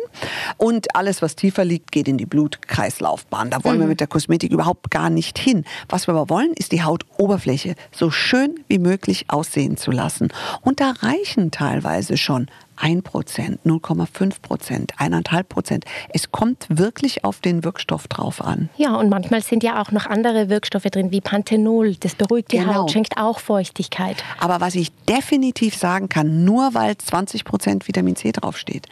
Und 0.57 0.97
alles, 0.97 1.21
was 1.21 1.37
tiefer 1.37 1.63
liegt, 1.63 1.93
geht 1.93 2.09
in 2.09 2.17
die 2.17 2.25
Blutkreislaufbahn. 2.25 3.51
Da 3.51 3.63
wollen 3.65 3.77
mhm. 3.77 3.81
wir 3.83 3.89
mit 3.89 4.01
der 4.01 4.07
Kosmetik 4.07 4.51
überhaupt 4.51 4.91
gar 4.91 5.11
nicht 5.11 5.39
hin. 5.39 5.65
Was 5.91 6.09
wir 6.09 6.15
aber 6.15 6.31
wollen, 6.31 6.55
ist 6.55 6.73
die 6.73 6.85
Hautoberfläche 6.85 7.75
so 7.95 8.11
schön 8.11 8.55
wie 8.69 8.79
möglich 8.79 9.27
aussehen 9.29 9.77
zu 9.77 9.91
lassen. 9.91 10.29
Und 10.63 10.81
da 10.81 10.95
reichen 11.01 11.51
teilweise 11.51 12.17
schon 12.17 12.47
1 12.77 13.03
Prozent, 13.03 13.61
0,5 13.65 14.41
Prozent, 14.43 14.95
1,5 14.97 15.43
Prozent. 15.45 15.85
Es 16.09 16.33
kommt 16.33 16.67
wirklich 16.69 17.25
auf 17.25 17.41
den 17.41 17.65
Wirkstoff 17.65 18.09
drauf 18.09 18.43
an. 18.43 18.69
Ja, 18.77 18.95
und 18.97 19.09
manchmal 19.09 19.43
sind 19.43 19.63
ja 19.63 19.81
auch 19.81 19.93
noch 19.93 20.07
andere 20.07 20.49
Wirkstoffe 20.49 20.85
drin, 20.85 21.11
wie 21.11 21.21
Panthenol. 21.21 21.95
Das 21.97 22.15
beruhigt 22.15 22.53
die 22.53 22.59
genau. 22.59 22.75
Haut, 22.75 22.91
schenkt 22.91 23.17
auch 23.17 23.41
Feuchtigkeit. 23.41 24.23
Aber 24.41 24.61
was 24.61 24.75
ich 24.75 24.93
definitiv 25.07 25.77
sagen 25.77 26.09
kann, 26.09 26.45
nur 26.45 26.75
weil 26.75 26.97
20 26.97 27.45
Prozent 27.45 27.89
Vitamin 27.89 28.17
C 28.17 28.33
draufsteht, 28.33 28.87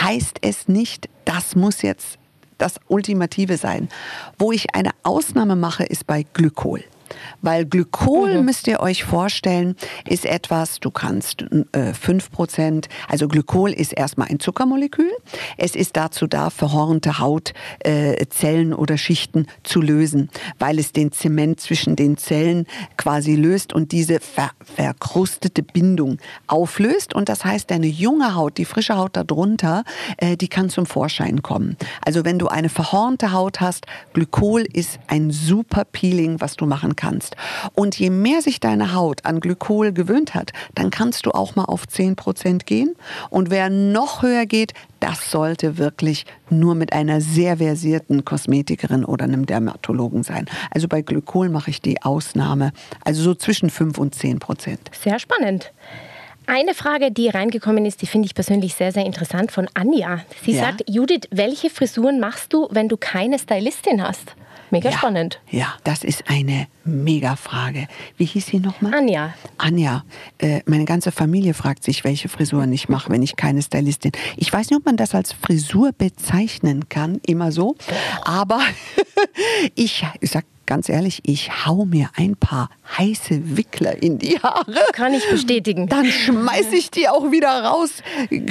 heißt 0.00 0.38
es 0.42 0.68
nicht, 0.68 1.08
das 1.24 1.54
muss 1.56 1.82
jetzt 1.82 2.18
das 2.58 2.80
Ultimative 2.88 3.56
sein. 3.56 3.88
Wo 4.38 4.52
ich 4.52 4.74
eine 4.74 4.90
Ausnahme 5.02 5.56
mache, 5.56 5.84
ist 5.84 6.06
bei 6.06 6.24
Glykol. 6.32 6.84
Weil 7.42 7.64
Glykol, 7.66 8.38
mhm. 8.38 8.44
müsst 8.44 8.66
ihr 8.66 8.80
euch 8.80 9.04
vorstellen, 9.04 9.76
ist 10.06 10.24
etwas, 10.24 10.80
du 10.80 10.90
kannst 10.90 11.42
äh, 11.72 11.92
5%, 11.92 12.86
also 13.08 13.28
Glykol 13.28 13.72
ist 13.72 13.92
erstmal 13.92 14.28
ein 14.28 14.40
Zuckermolekül. 14.40 15.10
Es 15.56 15.74
ist 15.74 15.96
dazu 15.96 16.26
da, 16.26 16.50
verhornte 16.50 17.18
Hautzellen 17.18 18.72
äh, 18.72 18.74
oder 18.74 18.98
Schichten 18.98 19.46
zu 19.62 19.80
lösen, 19.80 20.30
weil 20.58 20.78
es 20.78 20.92
den 20.92 21.12
Zement 21.12 21.60
zwischen 21.60 21.96
den 21.96 22.16
Zellen 22.16 22.66
quasi 22.96 23.34
löst 23.34 23.72
und 23.72 23.92
diese 23.92 24.20
ver 24.20 24.50
verkrustete 24.62 25.62
Bindung 25.62 26.18
auflöst. 26.46 27.14
Und 27.14 27.28
das 27.28 27.44
heißt, 27.44 27.70
deine 27.70 27.86
junge 27.86 28.34
Haut, 28.34 28.58
die 28.58 28.64
frische 28.64 28.96
Haut 28.96 29.16
darunter, 29.16 29.84
äh, 30.18 30.36
die 30.36 30.48
kann 30.48 30.70
zum 30.70 30.86
Vorschein 30.86 31.42
kommen. 31.42 31.76
Also 32.04 32.24
wenn 32.24 32.38
du 32.38 32.48
eine 32.48 32.68
verhornte 32.68 33.32
Haut 33.32 33.60
hast, 33.60 33.86
Glykol 34.12 34.62
ist 34.62 34.98
ein 35.06 35.30
super 35.30 35.84
Peeling, 35.84 36.40
was 36.40 36.56
du 36.56 36.66
machen 36.66 36.95
kannst. 36.96 37.36
Und 37.74 37.98
je 37.98 38.10
mehr 38.10 38.42
sich 38.42 38.60
deine 38.60 38.94
Haut 38.94 39.24
an 39.24 39.40
Glykol 39.40 39.92
gewöhnt 39.92 40.34
hat, 40.34 40.52
dann 40.74 40.90
kannst 40.90 41.26
du 41.26 41.30
auch 41.30 41.56
mal 41.56 41.64
auf 41.64 41.86
10 41.86 42.16
Prozent 42.16 42.66
gehen. 42.66 42.94
Und 43.30 43.50
wer 43.50 43.70
noch 43.70 44.22
höher 44.22 44.46
geht, 44.46 44.72
das 45.00 45.30
sollte 45.30 45.78
wirklich 45.78 46.26
nur 46.50 46.74
mit 46.74 46.92
einer 46.92 47.20
sehr 47.20 47.58
versierten 47.58 48.24
Kosmetikerin 48.24 49.04
oder 49.04 49.24
einem 49.24 49.46
Dermatologen 49.46 50.22
sein. 50.22 50.46
Also 50.70 50.88
bei 50.88 51.02
Glykol 51.02 51.48
mache 51.48 51.70
ich 51.70 51.82
die 51.82 52.02
Ausnahme. 52.02 52.72
Also 53.04 53.22
so 53.22 53.34
zwischen 53.34 53.70
5 53.70 53.98
und 53.98 54.14
10 54.14 54.38
Prozent. 54.38 54.90
Sehr 54.92 55.18
spannend. 55.18 55.72
Eine 56.48 56.74
Frage, 56.74 57.10
die 57.10 57.28
reingekommen 57.28 57.84
ist, 57.86 58.02
die 58.02 58.06
finde 58.06 58.26
ich 58.26 58.34
persönlich 58.34 58.74
sehr, 58.74 58.92
sehr 58.92 59.04
interessant 59.04 59.50
von 59.50 59.66
Anja. 59.74 60.20
Sie 60.44 60.52
ja? 60.52 60.62
sagt, 60.62 60.84
Judith, 60.88 61.22
welche 61.32 61.70
Frisuren 61.70 62.20
machst 62.20 62.52
du, 62.52 62.68
wenn 62.70 62.88
du 62.88 62.96
keine 62.96 63.38
Stylistin 63.38 64.00
hast? 64.00 64.36
Mega 64.70 64.90
ja, 64.90 64.98
spannend. 64.98 65.40
Ja, 65.50 65.74
das 65.84 66.02
ist 66.04 66.28
eine 66.28 66.66
Mega-Frage. 66.84 67.88
Wie 68.16 68.24
hieß 68.24 68.46
sie 68.46 68.58
nochmal? 68.58 68.94
Anja. 68.94 69.34
Anja. 69.58 70.04
Äh, 70.38 70.60
meine 70.66 70.84
ganze 70.84 71.12
Familie 71.12 71.54
fragt 71.54 71.84
sich, 71.84 72.04
welche 72.04 72.28
Frisuren 72.28 72.72
ich 72.72 72.88
mache, 72.88 73.10
wenn 73.10 73.22
ich 73.22 73.36
keine 73.36 73.62
Stylistin. 73.62 74.12
Ich 74.36 74.52
weiß 74.52 74.70
nicht, 74.70 74.78
ob 74.78 74.86
man 74.86 74.96
das 74.96 75.14
als 75.14 75.32
Frisur 75.32 75.92
bezeichnen 75.96 76.88
kann, 76.88 77.20
immer 77.26 77.52
so. 77.52 77.76
Aber 78.24 78.60
ich, 79.74 80.04
ich 80.20 80.30
sag 80.30 80.44
ganz 80.66 80.88
ehrlich, 80.88 81.22
ich 81.24 81.66
hau 81.66 81.84
mir 81.84 82.10
ein 82.16 82.36
paar 82.36 82.70
heiße 82.98 83.56
Wickler 83.56 84.02
in 84.02 84.18
die 84.18 84.38
Haare. 84.40 84.74
Kann 84.92 85.14
ich 85.14 85.28
bestätigen. 85.28 85.88
Dann 85.88 86.06
schmeiß 86.06 86.72
ich 86.72 86.90
die 86.90 87.08
auch 87.08 87.30
wieder 87.30 87.64
raus, 87.64 87.90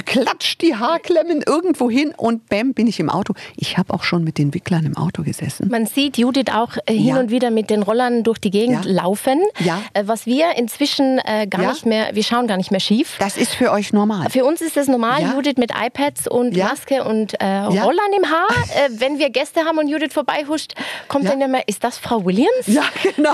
klatsch 0.04 0.58
die 0.58 0.74
Haarklemmen 0.74 1.42
irgendwo 1.46 1.90
hin 1.90 2.12
und 2.16 2.48
bäm, 2.48 2.74
bin 2.74 2.86
ich 2.86 3.00
im 3.00 3.10
Auto. 3.10 3.34
Ich 3.56 3.78
habe 3.78 3.92
auch 3.94 4.02
schon 4.02 4.24
mit 4.24 4.38
den 4.38 4.54
Wicklern 4.54 4.84
im 4.86 4.96
Auto 4.96 5.22
gesessen. 5.22 5.68
Man 5.70 5.86
sieht 5.86 6.18
Judith 6.18 6.52
auch 6.52 6.76
äh, 6.86 6.94
hin 6.94 7.06
ja. 7.06 7.20
und 7.20 7.30
wieder 7.30 7.50
mit 7.50 7.70
den 7.70 7.82
Rollern 7.82 8.22
durch 8.22 8.38
die 8.38 8.50
Gegend 8.50 8.84
ja. 8.84 8.92
laufen. 8.92 9.42
Ja. 9.60 9.82
Äh, 9.92 10.04
was 10.06 10.26
wir 10.26 10.56
inzwischen 10.56 11.18
äh, 11.18 11.46
gar 11.46 11.62
ja. 11.62 11.70
nicht 11.70 11.86
mehr, 11.86 12.14
wir 12.14 12.22
schauen 12.22 12.46
gar 12.46 12.56
nicht 12.56 12.70
mehr 12.70 12.80
schief. 12.80 13.16
Das 13.18 13.36
ist 13.36 13.54
für 13.54 13.70
euch 13.72 13.92
normal. 13.92 14.30
Für 14.30 14.44
uns 14.44 14.60
ist 14.60 14.76
es 14.76 14.88
normal, 14.88 15.22
Judith 15.34 15.56
mit 15.56 15.70
iPads 15.70 16.28
und 16.28 16.56
Maske 16.56 17.04
und 17.04 17.34
äh, 17.40 17.46
Rollern 17.46 18.12
im 18.16 18.24
Haar. 18.30 18.46
Wenn 18.90 19.18
wir 19.18 19.30
Gäste 19.30 19.60
haben 19.64 19.78
und 19.78 19.88
Judith 19.88 20.12
vorbeihuscht, 20.12 20.74
kommt 21.08 21.26
dann 21.26 21.40
immer, 21.40 21.66
ist 21.66 21.84
das 21.84 21.98
Frau 22.08 22.24
Williams? 22.24 22.66
Ja, 22.66 22.84
genau. 23.16 23.32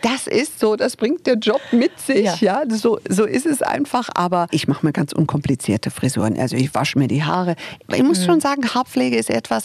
Das 0.00 0.26
ist 0.26 0.58
so, 0.58 0.76
das 0.76 0.96
bringt 0.96 1.26
der 1.26 1.34
Job 1.34 1.60
mit 1.72 1.98
sich. 1.98 2.40
Ja, 2.40 2.62
ja 2.62 2.62
so, 2.68 2.98
so 3.08 3.24
ist 3.24 3.46
es 3.46 3.62
einfach. 3.62 4.08
Aber 4.14 4.46
ich 4.50 4.68
mache 4.68 4.84
mir 4.86 4.92
ganz 4.92 5.12
unkomplizierte 5.12 5.90
Frisuren. 5.90 6.38
Also 6.38 6.56
ich 6.56 6.74
wasche 6.74 6.98
mir 6.98 7.08
die 7.08 7.24
Haare. 7.24 7.56
Ich 7.92 8.02
muss 8.02 8.20
mhm. 8.20 8.24
schon 8.24 8.40
sagen, 8.40 8.68
Haarpflege 8.68 9.16
ist 9.16 9.30
etwas, 9.30 9.64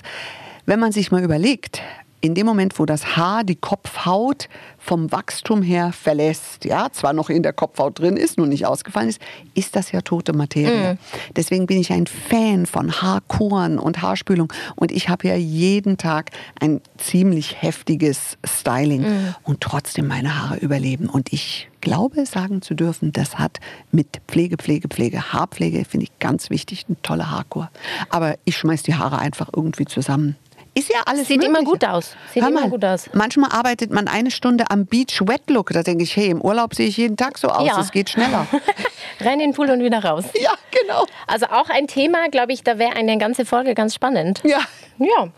wenn 0.65 0.79
man 0.79 0.91
sich 0.91 1.11
mal 1.11 1.23
überlegt, 1.23 1.81
in 2.19 2.33
dem 2.33 2.45
Moment, 2.45 2.79
wo 2.79 2.85
das 2.85 3.15
Haar 3.15 3.43
die 3.43 3.55
Kopfhaut 3.55 4.49
vom 4.77 5.11
Wachstum 5.11 5.61
her 5.61 5.91
verlässt, 5.91 6.65
ja, 6.65 6.89
zwar 6.91 7.13
noch 7.13 7.29
in 7.29 7.43
der 7.43 7.53
Kopfhaut 7.53 7.99
drin 7.99 8.17
ist, 8.17 8.37
nur 8.37 8.47
nicht 8.47 8.65
ausgefallen 8.65 9.09
ist, 9.09 9.21
ist 9.53 9.75
das 9.75 9.91
ja 9.91 10.01
tote 10.01 10.33
Materie. 10.33 10.93
Mhm. 10.93 10.97
Deswegen 11.35 11.67
bin 11.67 11.79
ich 11.79 11.91
ein 11.91 12.07
Fan 12.07 12.65
von 12.65 12.91
Haarkuren 12.91 13.77
und 13.79 14.01
Haarspülung 14.01 14.51
und 14.75 14.91
ich 14.91 15.09
habe 15.09 15.27
ja 15.27 15.35
jeden 15.35 15.97
Tag 15.97 16.31
ein 16.59 16.81
ziemlich 16.97 17.61
heftiges 17.61 18.37
Styling 18.45 19.01
mhm. 19.01 19.35
und 19.43 19.61
trotzdem 19.61 20.07
meine 20.07 20.41
Haare 20.41 20.57
überleben 20.57 21.09
und 21.09 21.33
ich 21.33 21.69
glaube 21.81 22.25
sagen 22.25 22.61
zu 22.61 22.73
dürfen, 22.73 23.11
das 23.11 23.37
hat 23.37 23.59
mit 23.91 24.21
Pflege, 24.27 24.57
Pflege, 24.57 24.87
Pflege, 24.87 25.33
Haarpflege 25.33 25.85
finde 25.85 26.05
ich 26.05 26.19
ganz 26.19 26.49
wichtig, 26.49 26.85
eine 26.87 27.01
tolle 27.01 27.29
Haarkur. 27.29 27.69
Aber 28.09 28.35
ich 28.45 28.57
schmeiß 28.57 28.83
die 28.83 28.95
Haare 28.95 29.19
einfach 29.19 29.49
irgendwie 29.55 29.85
zusammen 29.85 30.35
ist 30.77 30.89
ja 30.89 31.01
alles 31.05 31.27
Sieht 31.27 31.43
immer 31.43 31.63
gut 31.63 31.83
aus. 31.85 32.15
Sieht 32.33 32.43
Hör 32.43 32.49
immer 32.49 32.61
mal, 32.61 32.69
gut 32.69 32.85
aus. 32.85 33.09
Manchmal 33.13 33.51
arbeitet 33.51 33.91
man 33.91 34.07
eine 34.07 34.31
Stunde 34.31 34.69
am 34.69 34.85
Beach 34.85 35.21
Wet 35.21 35.49
Look. 35.49 35.71
Da 35.71 35.83
denke 35.83 36.03
ich, 36.03 36.15
hey, 36.15 36.29
im 36.29 36.41
Urlaub 36.41 36.75
sehe 36.75 36.87
ich 36.87 36.97
jeden 36.97 37.17
Tag 37.17 37.37
so 37.37 37.47
aus. 37.47 37.67
Ja. 37.67 37.79
Es 37.79 37.91
geht 37.91 38.09
schneller. 38.09 38.47
Rein 39.19 39.39
in 39.39 39.51
den 39.51 39.53
Pool 39.53 39.69
und 39.71 39.81
wieder 39.81 40.03
raus. 40.03 40.25
ja, 40.39 40.51
genau. 40.71 41.05
Also 41.25 41.47
auch 41.47 41.69
ein 41.69 41.87
Thema, 41.87 42.29
glaube 42.29 42.53
ich, 42.53 42.63
da 42.63 42.77
wäre 42.77 42.95
eine 42.95 43.17
ganze 43.17 43.45
Folge 43.45 43.73
ganz 43.73 43.95
spannend. 43.95 44.41
Ja. 44.43 44.59
Ja. 44.99 45.29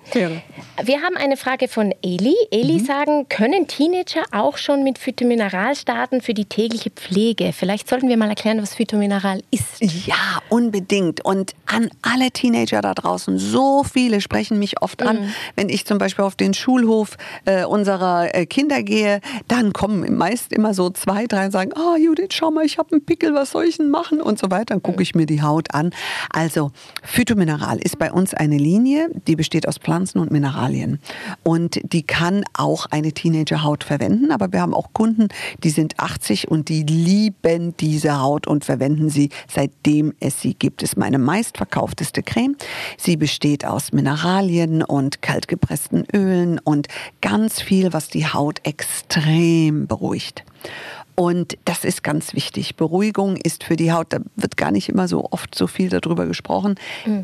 Wir 0.82 1.02
haben 1.02 1.18
eine 1.18 1.36
Frage 1.36 1.68
von 1.68 1.94
Eli. 2.02 2.36
Eli 2.52 2.80
sagen, 2.80 3.28
können 3.28 3.68
Teenager 3.68 4.24
auch 4.32 4.58
schon 4.58 4.84
mit 4.84 4.98
Phytomineral 4.98 5.76
starten 5.76 6.22
für 6.22 6.34
die 6.34 6.46
tägliche 6.46 6.90
Pflege? 6.90 7.52
Vielleicht 7.52 7.90
sollten 7.90 8.08
wir 8.08 8.16
mal 8.16 8.30
erklären, 8.30 8.62
was 8.62 8.76
Phytomineral 8.76 9.42
ist. 9.52 9.82
Ja, 9.82 10.16
unbedingt. 10.48 11.26
Und 11.26 11.56
an 11.66 11.90
alle 12.02 12.32
Teenager 12.32 12.82
da 12.82 12.94
draußen, 12.94 13.38
so 13.38 13.84
viele 13.84 14.22
sprechen 14.22 14.60
mich 14.60 14.82
oft 14.82 15.02
an. 15.04 15.29
Wenn 15.56 15.70
ich 15.70 15.86
zum 15.86 15.98
Beispiel 15.98 16.26
auf 16.26 16.36
den 16.36 16.54
Schulhof 16.54 17.18
äh, 17.46 17.66
unserer 17.66 18.34
äh, 18.36 18.46
Kinder 18.46 18.84
gehe, 18.84 19.22
dann 19.48 19.74
kommen 19.74 20.18
meist 20.18 20.54
immer 20.54 20.74
so 20.74 20.90
zwei, 20.90 21.26
drei 21.26 21.46
und 21.46 21.52
sagen, 21.52 21.72
oh 21.76 21.96
Judith, 21.96 22.30
schau 22.32 22.52
mal, 22.52 22.66
ich 22.66 22.78
habe 22.78 22.92
einen 22.92 23.06
Pickel, 23.06 23.34
was 23.34 23.52
soll 23.52 23.66
ich 23.66 23.78
denn 23.78 23.90
machen? 23.90 24.22
Und 24.22 24.40
so 24.40 24.52
weiter. 24.52 24.66
Dann 24.70 24.84
gucke 24.84 25.02
ich 25.02 25.16
mir 25.16 25.26
die 25.26 25.42
Haut 25.42 25.74
an. 25.74 25.92
Also, 26.32 26.72
Phytomineral 27.04 27.80
ist 27.80 27.98
bei 27.98 28.12
uns 28.12 28.34
eine 28.34 28.58
Linie, 28.58 29.10
die 29.28 29.36
besteht 29.36 29.68
aus 29.68 29.78
Pflanzen 29.78 30.20
und 30.20 30.32
Mineralien. 30.32 31.00
Und 31.44 31.80
die 31.84 32.04
kann 32.04 32.44
auch 32.54 32.86
eine 32.88 33.14
Teenagerhaut 33.14 33.84
verwenden. 33.84 34.32
Aber 34.32 34.52
wir 34.52 34.62
haben 34.62 34.74
auch 34.74 34.94
Kunden, 34.94 35.30
die 35.64 35.70
sind 35.70 36.00
80 36.00 36.50
und 36.50 36.70
die 36.70 36.84
lieben 36.84 37.76
diese 37.78 38.20
Haut 38.20 38.48
und 38.48 38.66
verwenden 38.66 39.10
sie 39.10 39.30
seitdem 39.48 40.14
es 40.20 40.42
sie 40.42 40.54
gibt. 40.54 40.84
Ist 40.84 40.98
meine 40.98 41.18
meistverkaufteste 41.18 42.24
Creme. 42.24 42.56
Sie 42.98 43.18
besteht 43.18 43.66
aus 43.66 43.92
Mineralien 43.92 44.84
und 44.84 45.19
kaltgepressten 45.22 46.06
Ölen 46.14 46.60
und 46.60 46.88
ganz 47.22 47.62
viel, 47.62 47.94
was 47.94 48.08
die 48.08 48.28
Haut 48.28 48.60
extrem 48.64 49.88
beruhigt. 49.88 50.44
Und 51.16 51.58
das 51.66 51.84
ist 51.84 52.02
ganz 52.02 52.34
wichtig. 52.34 52.78
Beruhigung 52.78 53.36
ist 53.36 53.66
für 53.66 53.76
die 53.76 53.92
Haut, 53.92 54.14
da 54.14 54.20
wird 54.38 54.56
gar 54.56 54.72
nicht 54.72 54.88
immer 54.88 55.10
so 55.10 55.28
oft 55.32 55.54
so 55.54 55.68
viel 55.68 55.90
darüber 55.90 56.26
gesprochen, 56.26 56.76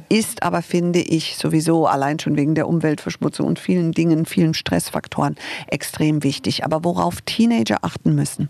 ist 0.09 0.43
aber, 0.43 0.61
finde 0.61 0.99
ich, 0.99 1.37
sowieso 1.37 1.87
allein 1.87 2.19
schon 2.19 2.35
wegen 2.35 2.55
der 2.55 2.67
Umweltverschmutzung 2.67 3.47
und 3.47 3.57
vielen 3.57 3.93
Dingen, 3.93 4.25
vielen 4.25 4.53
Stressfaktoren 4.53 5.37
extrem 5.67 6.23
wichtig. 6.23 6.65
Aber 6.65 6.83
worauf 6.83 7.21
Teenager 7.21 7.77
achten 7.83 8.15
müssen, 8.15 8.49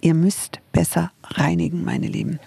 ihr 0.00 0.14
müsst 0.14 0.58
besser 0.72 1.12
reinigen, 1.34 1.84
meine 1.84 2.06
Lieben. 2.06 2.38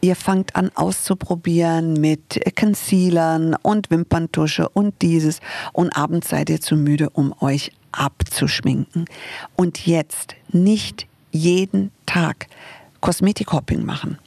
Ihr 0.00 0.16
fangt 0.16 0.54
an 0.54 0.70
auszuprobieren 0.74 1.94
mit 1.94 2.40
Concealern 2.58 3.56
und 3.62 3.90
Wimperntusche 3.90 4.68
und 4.68 4.94
dieses 5.02 5.40
und 5.72 5.96
abends 5.96 6.28
seid 6.28 6.50
ihr 6.50 6.60
zu 6.60 6.76
müde, 6.76 7.10
um 7.10 7.34
euch 7.40 7.72
abzuschminken. 7.92 9.06
Und 9.56 9.86
jetzt 9.86 10.34
nicht 10.52 11.06
jeden 11.32 11.90
Tag 12.04 12.46
Kosmetikhopping 13.00 13.84
machen. 13.84 14.18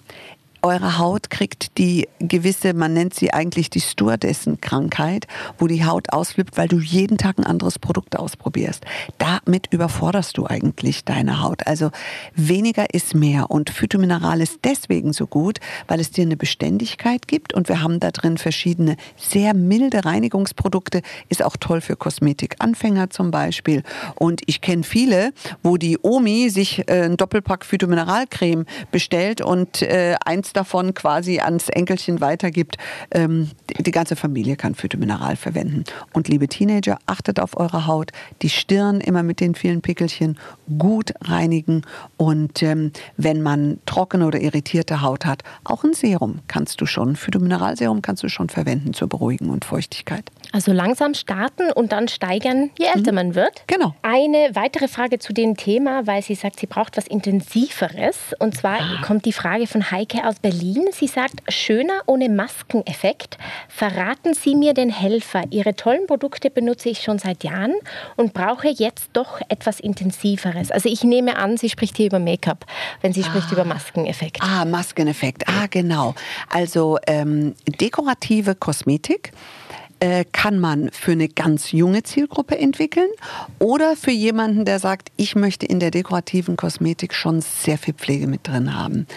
Eure 0.61 0.97
Haut 0.97 1.29
kriegt 1.29 1.77
die 1.77 2.09
gewisse, 2.19 2.73
man 2.73 2.91
nennt 2.91 3.13
sie 3.13 3.33
eigentlich 3.33 3.69
die 3.69 3.79
Stewardessen-Krankheit, 3.79 5.25
wo 5.57 5.67
die 5.67 5.85
Haut 5.85 6.11
ausflippt, 6.11 6.57
weil 6.57 6.67
du 6.67 6.79
jeden 6.79 7.17
Tag 7.17 7.37
ein 7.37 7.45
anderes 7.45 7.79
Produkt 7.79 8.19
ausprobierst. 8.19 8.83
Damit 9.17 9.71
überforderst 9.71 10.37
du 10.37 10.47
eigentlich 10.47 11.05
deine 11.05 11.41
Haut. 11.41 11.65
Also 11.65 11.91
weniger 12.35 12.93
ist 12.93 13.15
mehr. 13.15 13.49
Und 13.49 13.69
Phytomineral 13.69 14.41
ist 14.41 14.59
deswegen 14.65 15.13
so 15.13 15.27
gut, 15.27 15.59
weil 15.87 16.01
es 16.01 16.11
dir 16.11 16.23
eine 16.23 16.35
Beständigkeit 16.35 17.29
gibt. 17.29 17.53
Und 17.53 17.69
wir 17.69 17.81
haben 17.81 18.01
da 18.01 18.11
drin 18.11 18.37
verschiedene 18.37 18.97
sehr 19.15 19.53
milde 19.53 20.03
Reinigungsprodukte. 20.03 21.01
Ist 21.29 21.43
auch 21.43 21.55
toll 21.57 21.79
für 21.79 21.95
Kosmetikanfänger 21.95 23.09
zum 23.11 23.31
Beispiel. 23.31 23.83
Und 24.15 24.41
ich 24.45 24.59
kenne 24.59 24.83
viele, 24.83 25.31
wo 25.63 25.77
die 25.77 25.97
Omi 26.01 26.49
sich 26.49 26.87
äh, 26.89 27.03
ein 27.05 27.15
Doppelpack 27.15 27.63
Phytomineralcreme 27.63 28.65
bestellt 28.91 29.39
und 29.39 29.81
äh, 29.81 30.15
eins 30.25 30.48
davon 30.53 30.93
quasi 30.93 31.39
ans 31.39 31.69
Enkelchen 31.69 32.21
weitergibt. 32.21 32.77
Ähm, 33.11 33.51
die, 33.69 33.83
die 33.83 33.91
ganze 33.91 34.15
Familie 34.15 34.55
kann 34.55 34.75
Phytomineral 34.75 35.35
verwenden. 35.35 35.83
Und 36.13 36.27
liebe 36.27 36.47
Teenager, 36.47 36.97
achtet 37.05 37.39
auf 37.39 37.57
eure 37.57 37.87
Haut. 37.87 38.11
Die 38.41 38.49
Stirn 38.49 39.01
immer 39.01 39.23
mit 39.23 39.39
den 39.39 39.55
vielen 39.55 39.81
Pickelchen 39.81 40.37
gut 40.77 41.13
reinigen. 41.21 41.83
Und 42.17 42.63
ähm, 42.63 42.91
wenn 43.17 43.41
man 43.41 43.79
trockene 43.85 44.25
oder 44.25 44.39
irritierte 44.41 45.01
Haut 45.01 45.25
hat, 45.25 45.43
auch 45.63 45.83
ein 45.83 45.93
Serum 45.93 46.39
kannst 46.47 46.81
du 46.81 46.85
schon, 46.85 47.15
Phytomineralserum 47.15 48.01
kannst 48.01 48.23
du 48.23 48.29
schon 48.29 48.49
verwenden 48.49 48.93
zur 48.93 49.07
Beruhigung 49.07 49.49
und 49.49 49.65
Feuchtigkeit. 49.65 50.31
Also 50.51 50.71
langsam 50.71 51.13
starten 51.13 51.71
und 51.71 51.91
dann 51.91 52.07
steigern, 52.07 52.71
je 52.79 52.87
älter 52.87 53.11
man 53.11 53.35
wird. 53.35 53.63
Genau. 53.67 53.93
Eine 54.01 54.49
weitere 54.53 54.87
Frage 54.87 55.19
zu 55.19 55.31
dem 55.31 55.55
Thema, 55.57 56.07
weil 56.07 56.23
sie 56.23 56.33
sagt, 56.33 56.59
sie 56.59 56.65
braucht 56.65 56.97
was 56.97 57.05
Intensiveres. 57.05 58.33
Und 58.39 58.57
zwar 58.57 58.79
kommt 59.03 59.25
die 59.25 59.33
Frage 59.33 59.67
von 59.67 59.91
Heike 59.91 60.27
aus 60.27 60.39
Berlin. 60.39 60.87
Sie 60.91 61.05
sagt, 61.07 61.41
schöner 61.49 62.01
ohne 62.07 62.29
Maskeneffekt. 62.29 63.37
Verraten 63.67 64.33
Sie 64.33 64.55
mir 64.55 64.73
den 64.73 64.89
Helfer. 64.89 65.43
Ihre 65.51 65.75
tollen 65.75 66.07
Produkte 66.07 66.49
benutze 66.49 66.89
ich 66.89 67.03
schon 67.03 67.19
seit 67.19 67.43
Jahren 67.43 67.75
und 68.15 68.33
brauche 68.33 68.69
jetzt 68.69 69.09
doch 69.13 69.41
etwas 69.49 69.79
Intensiveres. 69.79 70.71
Also 70.71 70.89
ich 70.89 71.03
nehme 71.03 71.37
an, 71.37 71.57
sie 71.57 71.69
spricht 71.69 71.97
hier 71.97 72.07
über 72.07 72.19
Make-up, 72.19 72.65
wenn 73.01 73.13
sie 73.13 73.23
spricht 73.23 73.51
über 73.51 73.65
Maskeneffekt. 73.65 74.41
Ah, 74.41 74.65
Maskeneffekt. 74.65 75.47
Ah, 75.47 75.67
genau. 75.69 76.15
Also 76.49 76.97
ähm, 77.05 77.53
dekorative 77.67 78.55
Kosmetik 78.55 79.31
äh, 79.99 80.25
kann 80.31 80.59
man 80.59 80.89
für 80.91 81.11
eine 81.11 81.27
ganz 81.27 81.71
junge 81.71 82.03
Zielgruppe 82.03 82.57
entwickeln 82.57 83.09
oder 83.59 83.95
für 83.95 84.11
jemanden, 84.11 84.65
der 84.65 84.79
sagt, 84.79 85.11
ich 85.17 85.35
möchte 85.35 85.65
in 85.65 85.79
der 85.79 85.91
dekorativen 85.91 86.57
Kosmetik 86.57 87.13
schon 87.13 87.41
sehr 87.41 87.77
viel 87.77 87.93
Pflege 87.93 88.27
mit 88.27 88.47
drin 88.47 88.75
haben. 88.75 89.07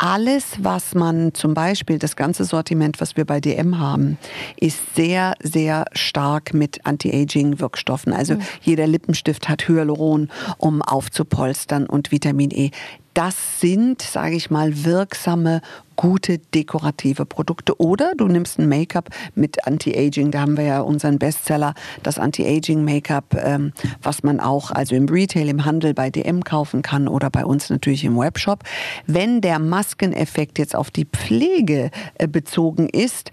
Alles, 0.00 0.62
was 0.62 0.94
man 0.94 1.34
zum 1.34 1.54
Beispiel, 1.54 1.98
das 1.98 2.14
ganze 2.14 2.44
Sortiment, 2.44 3.00
was 3.00 3.16
wir 3.16 3.24
bei 3.24 3.40
DM 3.40 3.80
haben, 3.80 4.16
ist 4.56 4.94
sehr, 4.94 5.34
sehr 5.42 5.86
stark 5.92 6.54
mit 6.54 6.86
Anti-Aging-Wirkstoffen. 6.86 8.12
Also 8.12 8.36
jeder 8.62 8.86
Lippenstift 8.86 9.48
hat 9.48 9.66
Hyaluron, 9.66 10.30
um 10.56 10.82
aufzupolstern 10.82 11.86
und 11.86 12.12
Vitamin 12.12 12.52
E. 12.52 12.70
Das 13.18 13.58
sind, 13.58 14.00
sage 14.00 14.36
ich 14.36 14.48
mal, 14.48 14.84
wirksame, 14.84 15.60
gute 15.96 16.38
dekorative 16.38 17.26
Produkte. 17.26 17.80
Oder 17.80 18.12
du 18.16 18.28
nimmst 18.28 18.60
ein 18.60 18.68
Make-up 18.68 19.08
mit 19.34 19.66
Anti-Aging. 19.66 20.30
Da 20.30 20.42
haben 20.42 20.56
wir 20.56 20.62
ja 20.62 20.80
unseren 20.82 21.18
Bestseller, 21.18 21.74
das 22.04 22.20
Anti-Aging-Make-up, 22.20 23.34
ähm, 23.42 23.72
was 24.04 24.22
man 24.22 24.38
auch 24.38 24.70
also 24.70 24.94
im 24.94 25.08
Retail, 25.08 25.48
im 25.48 25.64
Handel 25.64 25.94
bei 25.94 26.10
DM 26.10 26.44
kaufen 26.44 26.82
kann 26.82 27.08
oder 27.08 27.28
bei 27.28 27.44
uns 27.44 27.70
natürlich 27.70 28.04
im 28.04 28.16
Webshop. 28.16 28.62
Wenn 29.08 29.40
der 29.40 29.58
Maskeneffekt 29.58 30.60
jetzt 30.60 30.76
auf 30.76 30.92
die 30.92 31.04
Pflege 31.04 31.90
äh, 32.18 32.28
bezogen 32.28 32.88
ist, 32.88 33.32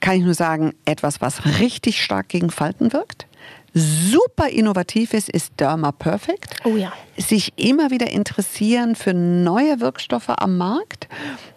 kann 0.00 0.16
ich 0.16 0.24
nur 0.24 0.34
sagen, 0.34 0.72
etwas, 0.86 1.20
was 1.20 1.60
richtig 1.60 2.02
stark 2.02 2.30
gegen 2.30 2.50
Falten 2.50 2.92
wirkt. 2.92 3.28
Super 3.74 4.48
innovativ 4.48 5.14
ist, 5.14 5.28
ist 5.28 5.52
Derma 5.58 5.90
Perfect. 5.90 6.56
Oh 6.64 6.76
ja. 6.76 6.92
Sich 7.16 7.52
immer 7.56 7.90
wieder 7.90 8.08
interessieren 8.08 8.94
für 8.94 9.12
neue 9.12 9.80
Wirkstoffe 9.80 10.28
am 10.28 10.56
Markt 10.56 11.08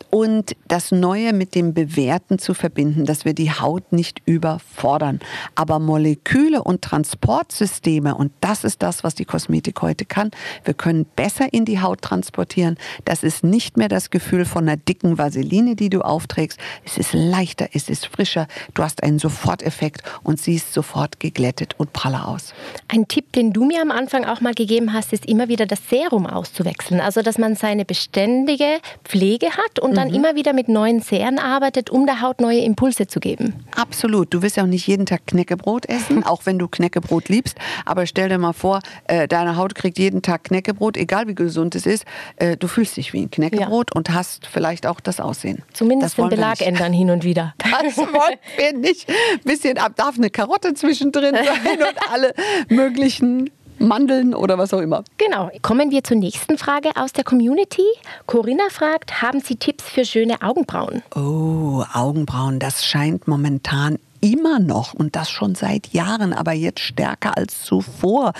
und 0.10 0.56
das 0.68 0.92
Neue 0.92 1.34
mit 1.34 1.56
dem 1.56 1.74
Bewährten 1.74 2.40
zu 2.40 2.54
verbinden, 2.54 3.06
dass 3.06 3.26
wir 3.26 3.34
die 3.34 3.52
Haut 3.52 3.92
nicht 3.92 4.22
überfordern. 4.26 5.20
Aber 5.56 5.80
Moleküle 5.80 6.64
und 6.64 6.82
Transportsysteme, 6.82 8.16
und 8.16 8.32
das 8.42 8.64
ist 8.64 8.82
das, 8.82 9.04
was 9.04 9.16
die 9.16 9.26
Kosmetik 9.26 9.82
heute 9.82 10.06
kann, 10.06 10.32
wir 10.64 10.74
können 10.74 11.06
besser 11.16 11.52
in 11.52 11.66
die 11.66 11.82
Haut 11.82 12.02
transportieren. 12.02 12.78
Das 13.06 13.24
ist 13.24 13.44
nicht 13.44 13.78
mehr 13.78 13.90
das 13.90 14.10
Gefühl 14.10 14.46
von 14.46 14.68
einer 14.68 14.78
dicken 14.78 15.18
Vaseline, 15.18 15.76
die 15.76 15.90
du 15.90 16.02
aufträgst. 16.02 16.60
Es 16.86 16.98
ist 16.98 17.14
leichter, 17.14 17.70
es 17.74 17.90
ist 17.90 18.08
frischer, 18.08 18.48
du 18.74 18.84
hast 18.84 19.04
einen 19.04 19.20
Soforteffekt 19.20 20.04
und 20.24 20.40
siehst 20.40 20.74
sofort 20.74 21.20
geglättet 21.20 21.76
und 21.78 21.94
praller 21.94 22.28
aus. 22.28 22.54
Ein 22.88 23.08
Tipp, 23.08 23.34
den 23.34 23.52
du 23.54 23.66
mir 23.66 23.82
am 23.82 23.92
Anfang 23.92 24.26
auch 24.26 24.42
mal 24.42 24.54
gegeben 24.54 24.94
hast, 24.94 25.12
ist 25.14 25.26
immer 25.26 25.48
wieder 25.48 25.66
das 25.66 25.90
Serum 25.90 26.26
auszuwechseln. 26.26 27.02
Also, 27.02 27.22
dass 27.22 27.38
man 27.38 27.56
seine 27.56 27.86
beständige 27.86 28.80
Pflege 29.04 29.48
hat 29.48 29.80
und 29.80 29.97
dann 29.98 30.10
immer 30.10 30.36
wieder 30.36 30.54
mit 30.54 30.70
neuen 30.70 31.02
Serien 31.02 31.40
arbeitet, 31.40 31.90
um 31.90 32.06
der 32.06 32.22
Haut 32.22 32.40
neue 32.40 32.60
Impulse 32.60 33.08
zu 33.08 33.20
geben. 33.20 33.54
Absolut. 33.76 34.34
Du 34.34 34.42
wirst 34.42 34.58
ja 34.58 34.64
auch 34.64 34.68
nicht 34.68 34.88
jeden 34.88 35.06
Tag 35.06 35.28
Knäckebrot 35.28 35.88
essen, 35.88 36.24
auch 36.26 36.46
wenn 36.46 36.60
du 36.60 36.68
Knäckebrot 36.68 37.30
liebst. 37.30 37.58
Aber 37.86 38.06
stell 38.06 38.30
dir 38.30 38.38
mal 38.38 38.54
vor, 38.54 38.80
äh, 39.06 39.28
deine 39.28 39.58
Haut 39.58 39.76
kriegt 39.76 39.98
jeden 39.98 40.22
Tag 40.22 40.46
Knäckebrot, 40.46 40.98
egal 40.98 41.28
wie 41.28 41.36
gesund 41.36 41.76
es 41.76 41.86
ist. 41.86 42.06
Äh, 42.38 42.58
du 42.58 42.68
fühlst 42.68 42.98
dich 42.98 43.14
wie 43.14 43.22
ein 43.22 43.32
Knäckebrot 43.32 43.96
und 43.96 44.14
hast 44.14 44.48
vielleicht 44.48 44.86
auch 44.86 45.00
das 45.00 45.20
Aussehen. 45.20 45.64
Zumindest 45.74 46.18
das 46.18 46.24
den 46.24 46.30
Belag 46.30 46.62
ändern 46.62 46.94
hin 46.94 47.10
und 47.10 47.24
wieder. 47.24 47.54
Das 47.88 47.98
wollen 47.98 48.40
wir 48.58 48.74
nicht. 48.74 49.08
Bisschen 49.44 49.78
ab, 49.78 49.94
darf 49.96 50.18
eine 50.18 50.30
Karotte 50.30 50.74
zwischendrin 50.74 51.36
sein 51.36 51.78
und 51.80 52.12
alle 52.12 52.34
möglichen 52.70 53.50
Mandeln 53.80 54.34
oder 54.34 54.58
was 54.58 54.74
auch 54.74 54.80
immer. 54.80 55.04
Genau. 55.18 55.50
Kommen 55.62 55.92
wir 55.92 56.04
zur 56.04 56.18
nächsten 56.18 56.58
Frage 56.58 56.92
aus 56.96 57.14
der 57.14 57.24
Community. 57.24 57.86
Corinna 58.26 58.70
fragt, 58.70 59.22
haben 59.22 59.40
Sie 59.40 59.56
Tipps 59.56 59.84
für 59.90 60.06
schöne 60.06 60.42
Augenbrauen? 60.42 61.04
Oh, 61.16 61.84
Augenbrauen, 61.94 62.60
das 62.60 62.86
scheint 62.86 63.28
momentan 63.28 64.00
immer 64.22 64.60
noch, 64.60 64.94
und 64.94 65.16
das 65.16 65.30
schon 65.30 65.56
seit 65.56 65.94
Jahren, 65.94 66.34
aber 66.34 66.54
jetzt 66.54 66.80
stärker 66.80 67.38
als 67.38 67.64
zuvor, 67.64 68.34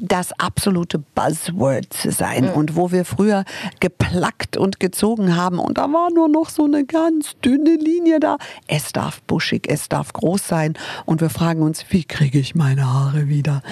das 0.00 0.32
absolute 0.38 0.98
Buzzword 0.98 1.92
zu 1.92 2.10
sein. 2.10 2.46
Mhm. 2.46 2.50
Und 2.50 2.76
wo 2.76 2.92
wir 2.92 3.04
früher 3.04 3.44
geplackt 3.80 4.56
und 4.56 4.80
gezogen 4.80 5.36
haben 5.36 5.58
und 5.58 5.78
da 5.78 5.92
war 5.92 6.10
nur 6.10 6.28
noch 6.28 6.48
so 6.48 6.64
eine 6.64 6.84
ganz 6.84 7.36
dünne 7.44 7.74
Linie 7.74 8.20
da. 8.20 8.38
Es 8.66 8.92
darf 8.92 9.22
buschig, 9.22 9.66
es 9.68 9.88
darf 9.88 10.12
groß 10.12 10.46
sein. 10.46 10.74
Und 11.04 11.20
wir 11.20 11.30
fragen 11.30 11.62
uns, 11.62 11.84
wie 11.90 12.04
kriege 12.04 12.38
ich 12.38 12.54
meine 12.54 12.92
Haare 12.92 13.28
wieder? 13.28 13.62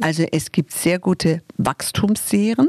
Also 0.00 0.24
es 0.30 0.52
gibt 0.52 0.72
sehr 0.72 0.98
gute 0.98 1.42
Wachstumsserien. 1.56 2.68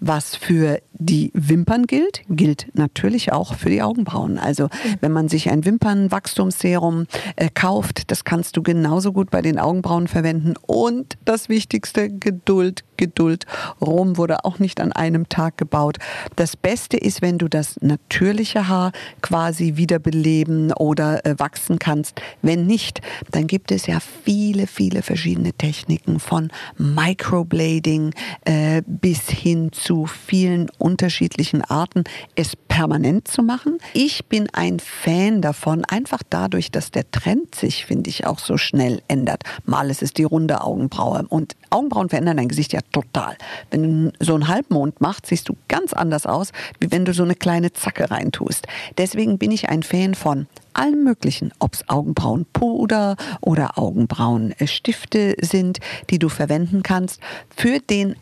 Was 0.00 0.36
für 0.36 0.80
die 0.92 1.30
Wimpern 1.34 1.86
gilt, 1.86 2.22
gilt 2.28 2.68
natürlich 2.74 3.32
auch 3.32 3.54
für 3.54 3.70
die 3.70 3.82
Augenbrauen. 3.82 4.38
Also 4.38 4.68
wenn 5.00 5.12
man 5.12 5.28
sich 5.28 5.50
ein 5.50 5.64
Wimpernwachstumsserum 5.64 7.06
äh, 7.36 7.48
kauft, 7.52 8.10
das 8.10 8.24
kannst 8.24 8.56
du 8.56 8.62
genauso 8.62 9.12
gut 9.12 9.30
bei 9.30 9.42
den 9.42 9.58
Augenbrauen 9.58 10.08
verwenden. 10.08 10.54
Und 10.66 11.16
das 11.24 11.48
Wichtigste, 11.48 12.08
Geduld, 12.08 12.84
Geduld. 12.96 13.46
Rom 13.80 14.16
wurde 14.16 14.44
auch 14.44 14.58
nicht 14.58 14.80
an 14.80 14.92
einem 14.92 15.28
Tag 15.28 15.58
gebaut. 15.58 15.98
Das 16.34 16.56
Beste 16.56 16.96
ist, 16.96 17.22
wenn 17.22 17.38
du 17.38 17.48
das 17.48 17.76
natürliche 17.80 18.68
Haar 18.68 18.92
quasi 19.20 19.76
wiederbeleben 19.76 20.72
oder 20.72 21.24
äh, 21.26 21.38
wachsen 21.38 21.78
kannst. 21.78 22.20
Wenn 22.42 22.66
nicht, 22.66 23.00
dann 23.30 23.46
gibt 23.46 23.70
es 23.70 23.86
ja 23.86 23.98
viele, 24.00 24.66
viele 24.66 25.02
verschiedene 25.02 25.52
Techniken 25.52 26.20
von 26.20 26.50
Microblading 26.78 28.14
äh, 28.44 28.82
bis 28.86 29.28
hin 29.28 29.55
zu 29.72 30.06
vielen 30.06 30.70
unterschiedlichen 30.78 31.62
Arten, 31.62 32.04
es 32.34 32.56
permanent 32.56 33.28
zu 33.28 33.42
machen. 33.42 33.78
Ich 33.94 34.26
bin 34.26 34.48
ein 34.52 34.80
Fan 34.80 35.40
davon, 35.40 35.84
einfach 35.84 36.22
dadurch, 36.28 36.70
dass 36.70 36.90
der 36.90 37.10
Trend 37.10 37.54
sich, 37.54 37.86
finde 37.86 38.10
ich, 38.10 38.26
auch 38.26 38.38
so 38.38 38.58
schnell 38.58 39.02
ändert. 39.08 39.44
Mal 39.64 39.90
ist 39.90 40.02
es 40.02 40.12
die 40.12 40.24
runde 40.24 40.62
Augenbraue 40.62 41.24
und 41.28 41.56
Augenbrauen 41.70 42.08
verändern 42.08 42.36
dein 42.36 42.48
Gesicht 42.48 42.72
ja 42.72 42.80
total. 42.92 43.36
Wenn 43.70 43.82
du 43.82 44.12
so 44.20 44.34
einen 44.34 44.48
Halbmond 44.48 45.00
machst, 45.00 45.26
siehst 45.26 45.48
du 45.48 45.56
ganz 45.68 45.92
anders 45.92 46.26
aus, 46.26 46.52
wie 46.80 46.90
wenn 46.90 47.04
du 47.04 47.12
so 47.12 47.22
eine 47.22 47.34
kleine 47.34 47.72
Zacke 47.72 48.10
reintust. 48.10 48.66
Deswegen 48.98 49.38
bin 49.38 49.50
ich 49.50 49.68
ein 49.68 49.82
Fan 49.82 50.14
von 50.14 50.46
allem 50.76 51.04
Möglichen, 51.04 51.52
ob 51.58 51.74
es 51.74 51.88
Augenbrauenpuder 51.88 53.16
oder 53.40 53.78
Augenbrauenstifte 53.78 55.34
sind, 55.40 55.78
die 56.10 56.18
du 56.18 56.28
verwenden 56.28 56.82
kannst. 56.82 57.20
Für 57.56 57.80
den 57.80 58.16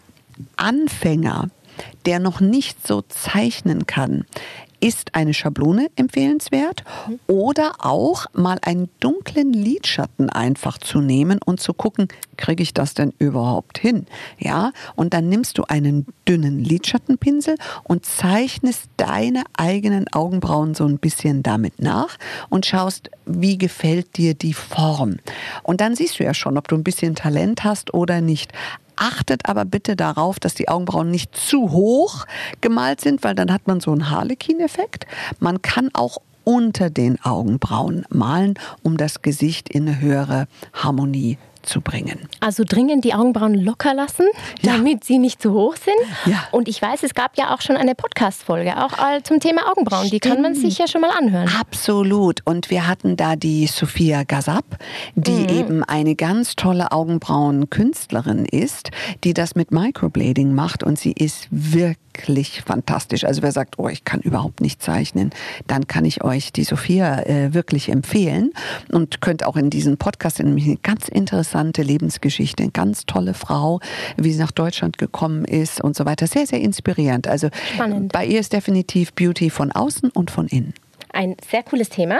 Anfänger, 0.56 1.48
der 2.06 2.20
noch 2.20 2.40
nicht 2.40 2.86
so 2.86 3.02
zeichnen 3.02 3.86
kann, 3.86 4.24
ist 4.84 5.14
eine 5.14 5.32
Schablone 5.32 5.88
empfehlenswert 5.96 6.84
oder 7.26 7.72
auch 7.78 8.26
mal 8.34 8.58
einen 8.60 8.90
dunklen 9.00 9.54
Lidschatten 9.54 10.28
einfach 10.28 10.76
zu 10.76 11.00
nehmen 11.00 11.40
und 11.42 11.58
zu 11.58 11.72
gucken, 11.72 12.08
kriege 12.36 12.62
ich 12.62 12.74
das 12.74 12.92
denn 12.92 13.14
überhaupt 13.18 13.78
hin? 13.78 14.06
Ja, 14.38 14.72
und 14.94 15.14
dann 15.14 15.30
nimmst 15.30 15.56
du 15.56 15.62
einen 15.64 16.04
dünnen 16.28 16.62
Lidschattenpinsel 16.62 17.56
und 17.84 18.04
zeichnest 18.04 18.90
deine 18.98 19.44
eigenen 19.56 20.12
Augenbrauen 20.12 20.74
so 20.74 20.84
ein 20.84 20.98
bisschen 20.98 21.42
damit 21.42 21.80
nach 21.80 22.18
und 22.50 22.66
schaust, 22.66 23.08
wie 23.24 23.56
gefällt 23.56 24.18
dir 24.18 24.34
die 24.34 24.52
Form. 24.52 25.16
Und 25.62 25.80
dann 25.80 25.96
siehst 25.96 26.18
du 26.18 26.24
ja 26.24 26.34
schon, 26.34 26.58
ob 26.58 26.68
du 26.68 26.76
ein 26.76 26.84
bisschen 26.84 27.14
Talent 27.14 27.64
hast 27.64 27.94
oder 27.94 28.20
nicht. 28.20 28.52
Achtet 28.96 29.48
aber 29.48 29.64
bitte 29.64 29.96
darauf, 29.96 30.38
dass 30.38 30.54
die 30.54 30.68
Augenbrauen 30.68 31.10
nicht 31.10 31.36
zu 31.36 31.70
hoch 31.70 32.26
gemalt 32.60 33.00
sind, 33.00 33.24
weil 33.24 33.34
dann 33.34 33.52
hat 33.52 33.66
man 33.66 33.80
so 33.80 33.92
einen 33.92 34.10
Harlequin-Effekt. 34.10 35.06
Man 35.40 35.62
kann 35.62 35.90
auch 35.92 36.18
unter 36.44 36.90
den 36.90 37.20
Augenbrauen 37.24 38.04
malen, 38.10 38.54
um 38.82 38.96
das 38.96 39.22
Gesicht 39.22 39.68
in 39.68 39.88
eine 39.88 40.00
höhere 40.00 40.46
Harmonie 40.72 41.38
zu 41.66 41.80
bringen. 41.80 42.28
Also 42.40 42.64
dringend 42.66 43.04
die 43.04 43.14
Augenbrauen 43.14 43.54
locker 43.54 43.94
lassen, 43.94 44.26
ja. 44.62 44.76
damit 44.76 45.04
sie 45.04 45.18
nicht 45.18 45.40
zu 45.40 45.52
hoch 45.52 45.76
sind. 45.76 45.94
Ja. 46.26 46.46
Und 46.50 46.68
ich 46.68 46.80
weiß, 46.80 47.02
es 47.02 47.14
gab 47.14 47.36
ja 47.36 47.54
auch 47.54 47.60
schon 47.60 47.76
eine 47.76 47.94
Podcast-Folge, 47.94 48.82
auch 48.82 48.92
zum 49.22 49.40
Thema 49.40 49.70
Augenbrauen. 49.70 50.06
Stimmt. 50.06 50.24
Die 50.24 50.28
kann 50.28 50.42
man 50.42 50.54
sich 50.54 50.78
ja 50.78 50.86
schon 50.86 51.00
mal 51.00 51.10
anhören. 51.10 51.48
Absolut. 51.60 52.40
Und 52.44 52.70
wir 52.70 52.86
hatten 52.86 53.16
da 53.16 53.36
die 53.36 53.66
Sophia 53.66 54.24
Gazab, 54.24 54.64
die 55.14 55.30
mhm. 55.30 55.48
eben 55.48 55.84
eine 55.84 56.14
ganz 56.14 56.56
tolle 56.56 56.92
Augenbrauenkünstlerin 56.92 58.44
ist, 58.44 58.90
die 59.24 59.34
das 59.34 59.54
mit 59.54 59.70
Microblading 59.70 60.52
macht. 60.54 60.82
Und 60.82 60.98
sie 60.98 61.12
ist 61.12 61.48
wirklich 61.50 62.62
fantastisch. 62.66 63.24
Also 63.24 63.42
wer 63.42 63.52
sagt, 63.52 63.78
oh, 63.78 63.88
ich 63.88 64.04
kann 64.04 64.20
überhaupt 64.20 64.60
nicht 64.60 64.82
zeichnen, 64.82 65.30
dann 65.66 65.86
kann 65.86 66.04
ich 66.04 66.22
euch 66.22 66.52
die 66.52 66.64
Sophia 66.64 67.20
äh, 67.22 67.54
wirklich 67.54 67.88
empfehlen 67.88 68.52
und 68.92 69.20
könnt 69.20 69.44
auch 69.44 69.56
in 69.56 69.70
diesen 69.70 69.96
Podcast 69.96 70.42
nämlich 70.42 70.66
eine 70.66 70.76
ganz 70.76 71.08
interessante 71.08 71.53
interessante 71.54 71.82
Lebensgeschichte. 71.82 72.62
Eine 72.64 72.72
ganz 72.72 73.06
tolle 73.06 73.34
Frau, 73.34 73.80
wie 74.16 74.32
sie 74.32 74.40
nach 74.40 74.50
Deutschland 74.50 74.98
gekommen 74.98 75.44
ist 75.44 75.80
und 75.80 75.96
so 75.96 76.04
weiter. 76.04 76.26
Sehr, 76.26 76.46
sehr 76.46 76.60
inspirierend. 76.60 77.28
Also 77.28 77.48
Spannend. 77.74 78.12
bei 78.12 78.26
ihr 78.26 78.40
ist 78.40 78.52
definitiv 78.52 79.12
Beauty 79.12 79.50
von 79.50 79.70
außen 79.70 80.10
und 80.10 80.30
von 80.30 80.48
innen. 80.48 80.74
Ein 81.12 81.36
sehr 81.48 81.62
cooles 81.62 81.90
Thema. 81.90 82.18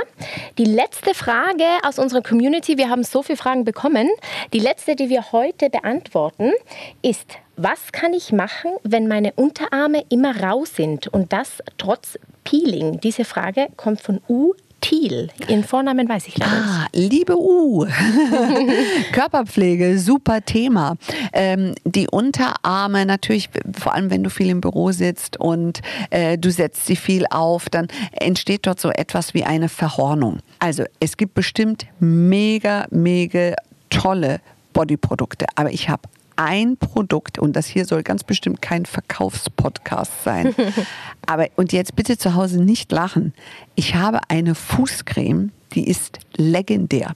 Die 0.56 0.64
letzte 0.64 1.14
Frage 1.14 1.64
aus 1.82 1.98
unserer 1.98 2.22
Community, 2.22 2.78
wir 2.78 2.90
haben 2.90 3.02
so 3.02 3.24
viele 3.24 3.36
Fragen 3.36 3.64
bekommen. 3.64 4.08
Die 4.52 4.60
letzte, 4.60 4.94
die 4.94 5.08
wir 5.08 5.32
heute 5.32 5.68
beantworten, 5.68 6.52
ist, 7.02 7.26
was 7.56 7.90
kann 7.90 8.12
ich 8.12 8.30
machen, 8.30 8.70
wenn 8.84 9.08
meine 9.08 9.32
Unterarme 9.32 10.04
immer 10.10 10.40
rau 10.40 10.64
sind 10.64 11.08
und 11.08 11.32
das 11.32 11.58
trotz 11.76 12.20
Peeling? 12.44 13.00
Diese 13.00 13.24
Frage 13.24 13.66
kommt 13.76 14.00
von 14.00 14.20
U 14.28 14.52
Thiel. 14.84 15.28
Ihren 15.48 15.64
Vornamen 15.64 16.06
weiß 16.06 16.28
ich 16.28 16.36
leider 16.36 16.52
ah, 16.52 16.86
Liebe 16.92 17.38
U. 17.38 17.86
Körperpflege, 19.12 19.98
super 19.98 20.44
Thema. 20.44 20.96
Ähm, 21.32 21.74
die 21.86 22.06
Unterarme 22.06 23.06
natürlich, 23.06 23.48
vor 23.72 23.94
allem 23.94 24.10
wenn 24.10 24.22
du 24.22 24.28
viel 24.28 24.50
im 24.50 24.60
Büro 24.60 24.92
sitzt 24.92 25.38
und 25.38 25.80
äh, 26.10 26.36
du 26.36 26.50
setzt 26.50 26.84
sie 26.84 26.96
viel 26.96 27.24
auf, 27.30 27.70
dann 27.70 27.88
entsteht 28.12 28.66
dort 28.66 28.78
so 28.78 28.90
etwas 28.90 29.32
wie 29.32 29.44
eine 29.44 29.70
Verhornung. 29.70 30.40
Also 30.58 30.84
es 31.00 31.16
gibt 31.16 31.32
bestimmt 31.32 31.86
mega, 31.98 32.86
mega 32.90 33.54
tolle 33.88 34.40
Bodyprodukte, 34.74 35.46
aber 35.54 35.72
ich 35.72 35.88
habe 35.88 36.02
ein 36.36 36.76
Produkt 36.76 37.38
und 37.38 37.54
das 37.54 37.66
hier 37.66 37.84
soll 37.84 38.02
ganz 38.02 38.24
bestimmt 38.24 38.62
kein 38.62 38.86
Verkaufspodcast 38.86 40.24
sein. 40.24 40.54
Aber 41.26 41.48
und 41.56 41.72
jetzt 41.72 41.96
bitte 41.96 42.18
zu 42.18 42.34
Hause 42.34 42.62
nicht 42.62 42.92
lachen. 42.92 43.34
Ich 43.74 43.94
habe 43.94 44.20
eine 44.28 44.54
Fußcreme, 44.54 45.52
die 45.74 45.88
ist 45.88 46.18
legendär. 46.36 47.14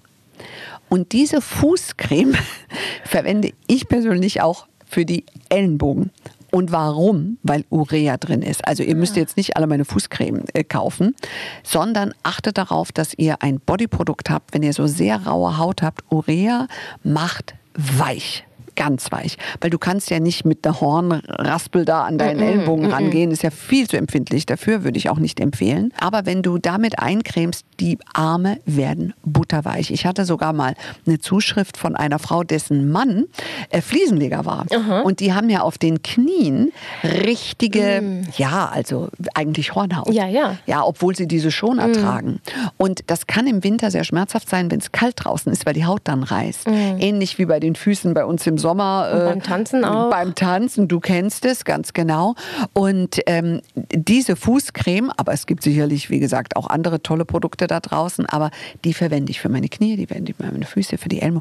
Und 0.89 1.13
diese 1.13 1.41
Fußcreme 1.41 2.35
verwende 3.05 3.53
ich 3.67 3.89
persönlich 3.89 4.41
auch 4.41 4.67
für 4.87 5.05
die 5.05 5.25
Ellenbogen. 5.49 6.11
Und 6.51 6.73
warum? 6.73 7.37
Weil 7.43 7.65
Urea 7.69 8.17
drin 8.17 8.41
ist. 8.41 8.67
Also 8.67 8.83
ihr 8.83 8.97
müsst 8.97 9.17
ah. 9.17 9.21
jetzt 9.21 9.37
nicht 9.37 9.57
alle 9.57 9.67
meine 9.67 9.85
Fußcreme 9.85 10.45
äh, 10.55 10.65
kaufen, 10.65 11.15
sondern 11.63 12.15
achtet 12.23 12.57
darauf, 12.57 12.91
dass 12.91 13.13
ihr 13.15 13.43
ein 13.43 13.61
Bodyprodukt 13.61 14.31
habt, 14.31 14.55
wenn 14.55 14.63
ihr 14.63 14.73
so 14.73 14.87
sehr 14.87 15.27
raue 15.27 15.59
Haut 15.59 15.83
habt. 15.83 16.05
Urea 16.11 16.67
macht 17.03 17.55
weich 17.75 18.48
ganz 18.79 19.11
weich. 19.11 19.37
Weil 19.61 19.71
du 19.71 19.79
kannst 19.79 20.09
ja 20.09 20.21
nicht 20.21 20.45
mit 20.45 20.65
der 20.65 20.81
Hornraspel 20.81 21.85
da 21.85 22.05
an 22.05 22.17
deinen 22.17 22.39
mm 22.39 22.43
-mm, 22.43 22.53
Ellbogen 22.53 22.89
mm 22.89 22.93
rangehen, 22.93 23.31
ist 23.33 23.43
ja 23.43 23.51
viel 23.51 23.89
zu 23.89 23.97
empfindlich. 23.97 24.47
Dafür 24.47 24.85
würde 24.85 24.97
ich 24.99 25.11
auch 25.11 25.19
nicht 25.19 25.41
empfehlen. 25.41 25.93
Aber 25.99 26.27
wenn 26.27 26.43
du 26.43 26.59
damit 26.59 27.01
eincremst, 27.01 27.67
die 27.81 27.99
Arme 28.13 28.59
werden 28.65 29.15
butterweich. 29.25 29.91
Ich 29.91 30.07
hatte 30.07 30.25
sogar 30.25 30.53
mal 30.53 30.75
eine 31.07 31.19
Zuschrift 31.19 31.77
von 31.77 31.97
einer 31.97 32.19
Frau, 32.19 32.45
dessen 32.45 32.91
Mann 32.91 33.25
äh, 33.71 33.81
Fliesenleger 33.81 34.45
war. 34.45 34.67
Aha. 34.73 35.01
Und 35.01 35.21
die 35.21 35.33
haben 35.33 35.51
ja 35.51 35.61
auf 35.63 35.79
den 35.79 36.03
Knien 36.03 36.73
richtige, 37.03 38.01
mm. 38.01 38.29
ja, 38.37 38.71
also 38.73 39.09
eigentlich 39.35 39.75
Hornhaut. 39.75 40.13
Ja, 40.13 40.27
ja. 40.27 40.57
Ja, 40.67 40.85
obwohl 40.85 41.17
sie 41.17 41.27
diese 41.27 41.51
schon 41.51 41.77
mm. 41.77 41.81
ertragen. 41.81 42.41
Und 42.77 43.03
das 43.09 43.27
kann 43.27 43.47
im 43.47 43.65
Winter 43.65 43.91
sehr 43.91 44.05
schmerzhaft 44.05 44.49
sein, 44.49 44.71
wenn 44.71 44.79
es 44.79 44.93
kalt 44.93 45.15
draußen 45.17 45.51
ist, 45.53 45.67
weil 45.67 45.75
die 45.75 45.85
Haut 45.85 46.03
dann 46.05 46.23
reißt. 46.23 46.69
Mm. 46.69 46.99
Ähnlich 46.99 47.39
wie 47.39 47.47
bei 47.47 47.61
den 47.61 47.75
Füßen 47.75 48.15
bei 48.15 48.25
uns 48.25 48.47
im 48.47 48.59
Sommer 48.59 48.68
Sommer. 48.69 49.11
Äh, 49.11 49.25
beim 49.31 49.43
Tanzen 49.43 49.85
auch. 49.85 50.11
Beim 50.11 50.35
Tanzen, 50.35 50.89
du 50.89 51.01
kennst 51.01 51.47
es 51.47 51.65
ganz 51.65 51.95
genau. 51.95 52.35
Und 52.75 53.21
ähm, 53.27 53.63
diese 53.75 54.37
Fußcreme, 54.37 55.11
aber 55.17 55.33
es 55.33 55.47
gibt 55.47 55.63
sicherlich, 55.63 56.11
wie 56.11 56.19
gesagt, 56.19 56.55
auch 56.57 56.67
andere 56.67 57.03
tolle 57.03 57.25
Produkte 57.25 57.67
da 57.67 57.81
draußen, 57.81 58.27
aber 58.27 58.51
die 58.85 58.93
verwende 58.93 59.31
ich 59.31 59.41
für 59.41 59.49
meine 59.49 59.69
Knie, 59.69 59.97
die 59.97 60.07
verwende 60.07 60.33
ich 60.33 60.37
für 60.37 60.45
meine 60.45 60.67
Füße, 60.67 60.99
für 60.99 61.09
die 61.09 61.23
Elmo. 61.23 61.41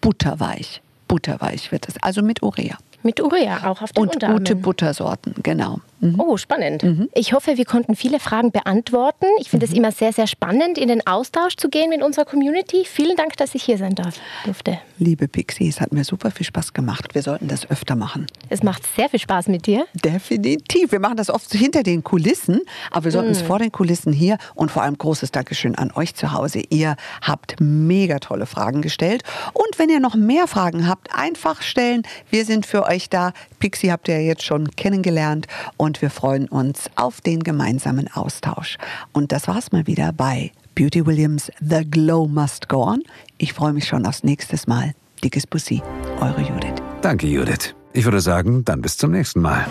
Butterweich, 0.00 0.82
butterweich 1.06 1.70
wird 1.70 1.88
es. 1.88 2.02
Also 2.02 2.22
mit 2.22 2.42
Urea. 2.42 2.76
Mit 3.06 3.20
Urea 3.20 3.70
auch 3.70 3.80
auf 3.80 3.92
den 3.92 4.02
Und 4.02 4.14
Unterarmen. 4.14 4.38
gute 4.38 4.56
Buttersorten, 4.56 5.34
genau. 5.42 5.80
Oh, 6.18 6.36
spannend. 6.36 7.08
Ich 7.14 7.32
hoffe, 7.32 7.56
wir 7.56 7.64
konnten 7.64 7.96
viele 7.96 8.20
Fragen 8.20 8.52
beantworten. 8.52 9.24
Ich 9.40 9.48
finde 9.48 9.64
es 9.64 9.72
immer 9.72 9.92
sehr, 9.92 10.12
sehr 10.12 10.26
spannend, 10.26 10.76
in 10.76 10.88
den 10.88 11.04
Austausch 11.06 11.56
zu 11.56 11.70
gehen 11.70 11.88
mit 11.88 12.02
unserer 12.02 12.26
Community. 12.26 12.84
Vielen 12.84 13.16
Dank, 13.16 13.36
dass 13.38 13.54
ich 13.54 13.62
hier 13.62 13.78
sein 13.78 13.94
darf, 13.94 14.20
durfte. 14.44 14.78
Liebe 14.98 15.26
Pixie, 15.26 15.68
es 15.68 15.80
hat 15.80 15.92
mir 15.92 16.04
super 16.04 16.30
viel 16.30 16.44
Spaß 16.44 16.74
gemacht. 16.74 17.14
Wir 17.14 17.22
sollten 17.22 17.48
das 17.48 17.70
öfter 17.70 17.96
machen. 17.96 18.26
Es 18.50 18.62
macht 18.62 18.82
sehr 18.94 19.08
viel 19.08 19.18
Spaß 19.20 19.48
mit 19.48 19.66
dir. 19.66 19.86
Definitiv. 19.94 20.92
Wir 20.92 21.00
machen 21.00 21.16
das 21.16 21.30
oft 21.30 21.50
hinter 21.52 21.82
den 21.82 22.04
Kulissen, 22.04 22.60
aber 22.90 23.04
wir 23.04 23.12
sollten 23.12 23.30
es 23.30 23.40
vor 23.42 23.58
den 23.58 23.72
Kulissen 23.72 24.12
hier 24.12 24.36
und 24.54 24.70
vor 24.70 24.82
allem 24.82 24.98
großes 24.98 25.32
Dankeschön 25.32 25.76
an 25.76 25.90
euch 25.94 26.14
zu 26.14 26.32
Hause. 26.32 26.62
Ihr 26.68 26.96
habt 27.22 27.56
mega 27.58 28.18
tolle 28.18 28.46
Fragen 28.46 28.82
gestellt. 28.82 29.22
Und 29.54 29.78
wenn 29.78 29.88
ihr 29.88 30.00
noch 30.00 30.14
mehr 30.14 30.46
Fragen 30.46 30.86
habt, 30.88 31.08
einfach 31.14 31.62
stellen. 31.62 32.02
Wir 32.30 32.44
sind 32.44 32.66
für 32.66 32.84
euch 32.84 32.95
da. 33.08 33.32
Pixie 33.58 33.90
habt 33.90 34.08
ihr 34.08 34.20
ja 34.20 34.26
jetzt 34.26 34.44
schon 34.44 34.70
kennengelernt 34.72 35.46
und 35.76 36.02
wir 36.02 36.10
freuen 36.10 36.48
uns 36.48 36.90
auf 36.96 37.20
den 37.20 37.42
gemeinsamen 37.42 38.08
Austausch. 38.12 38.78
Und 39.12 39.32
das 39.32 39.48
war's 39.48 39.72
mal 39.72 39.86
wieder 39.86 40.12
bei 40.12 40.52
Beauty 40.74 41.06
Williams 41.06 41.50
The 41.60 41.88
Glow 41.88 42.26
Must 42.26 42.68
Go 42.68 42.82
On. 42.82 43.02
Ich 43.38 43.52
freue 43.52 43.72
mich 43.72 43.86
schon 43.86 44.06
aufs 44.06 44.24
nächste 44.24 44.56
Mal. 44.66 44.94
Dickes 45.22 45.46
Bussi, 45.46 45.82
eure 46.20 46.40
Judith. 46.42 46.74
Danke, 47.02 47.26
Judith. 47.26 47.74
Ich 47.92 48.04
würde 48.04 48.20
sagen, 48.20 48.64
dann 48.64 48.82
bis 48.82 48.98
zum 48.98 49.12
nächsten 49.12 49.40
Mal. 49.40 49.66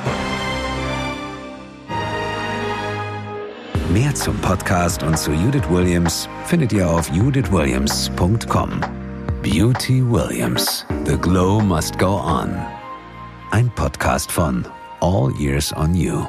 Mehr 3.93 4.13
zum 4.15 4.35
Podcast 4.39 5.03
und 5.03 5.17
zu 5.17 5.31
Judith 5.31 5.69
Williams 5.69 6.27
findet 6.45 6.73
ihr 6.73 6.89
auf 6.89 7.09
judithwilliams.com. 7.11 8.81
Beauty 9.43 10.01
Williams. 10.01 10.85
The 11.05 11.17
Glow 11.17 11.61
Must 11.61 11.99
Go 11.99 12.19
On. 12.19 12.74
Ein 13.51 13.69
Podcast 13.69 14.31
von 14.31 14.65
All 14.99 15.31
Years 15.39 15.71
on 15.75 15.95
You. 15.95 16.25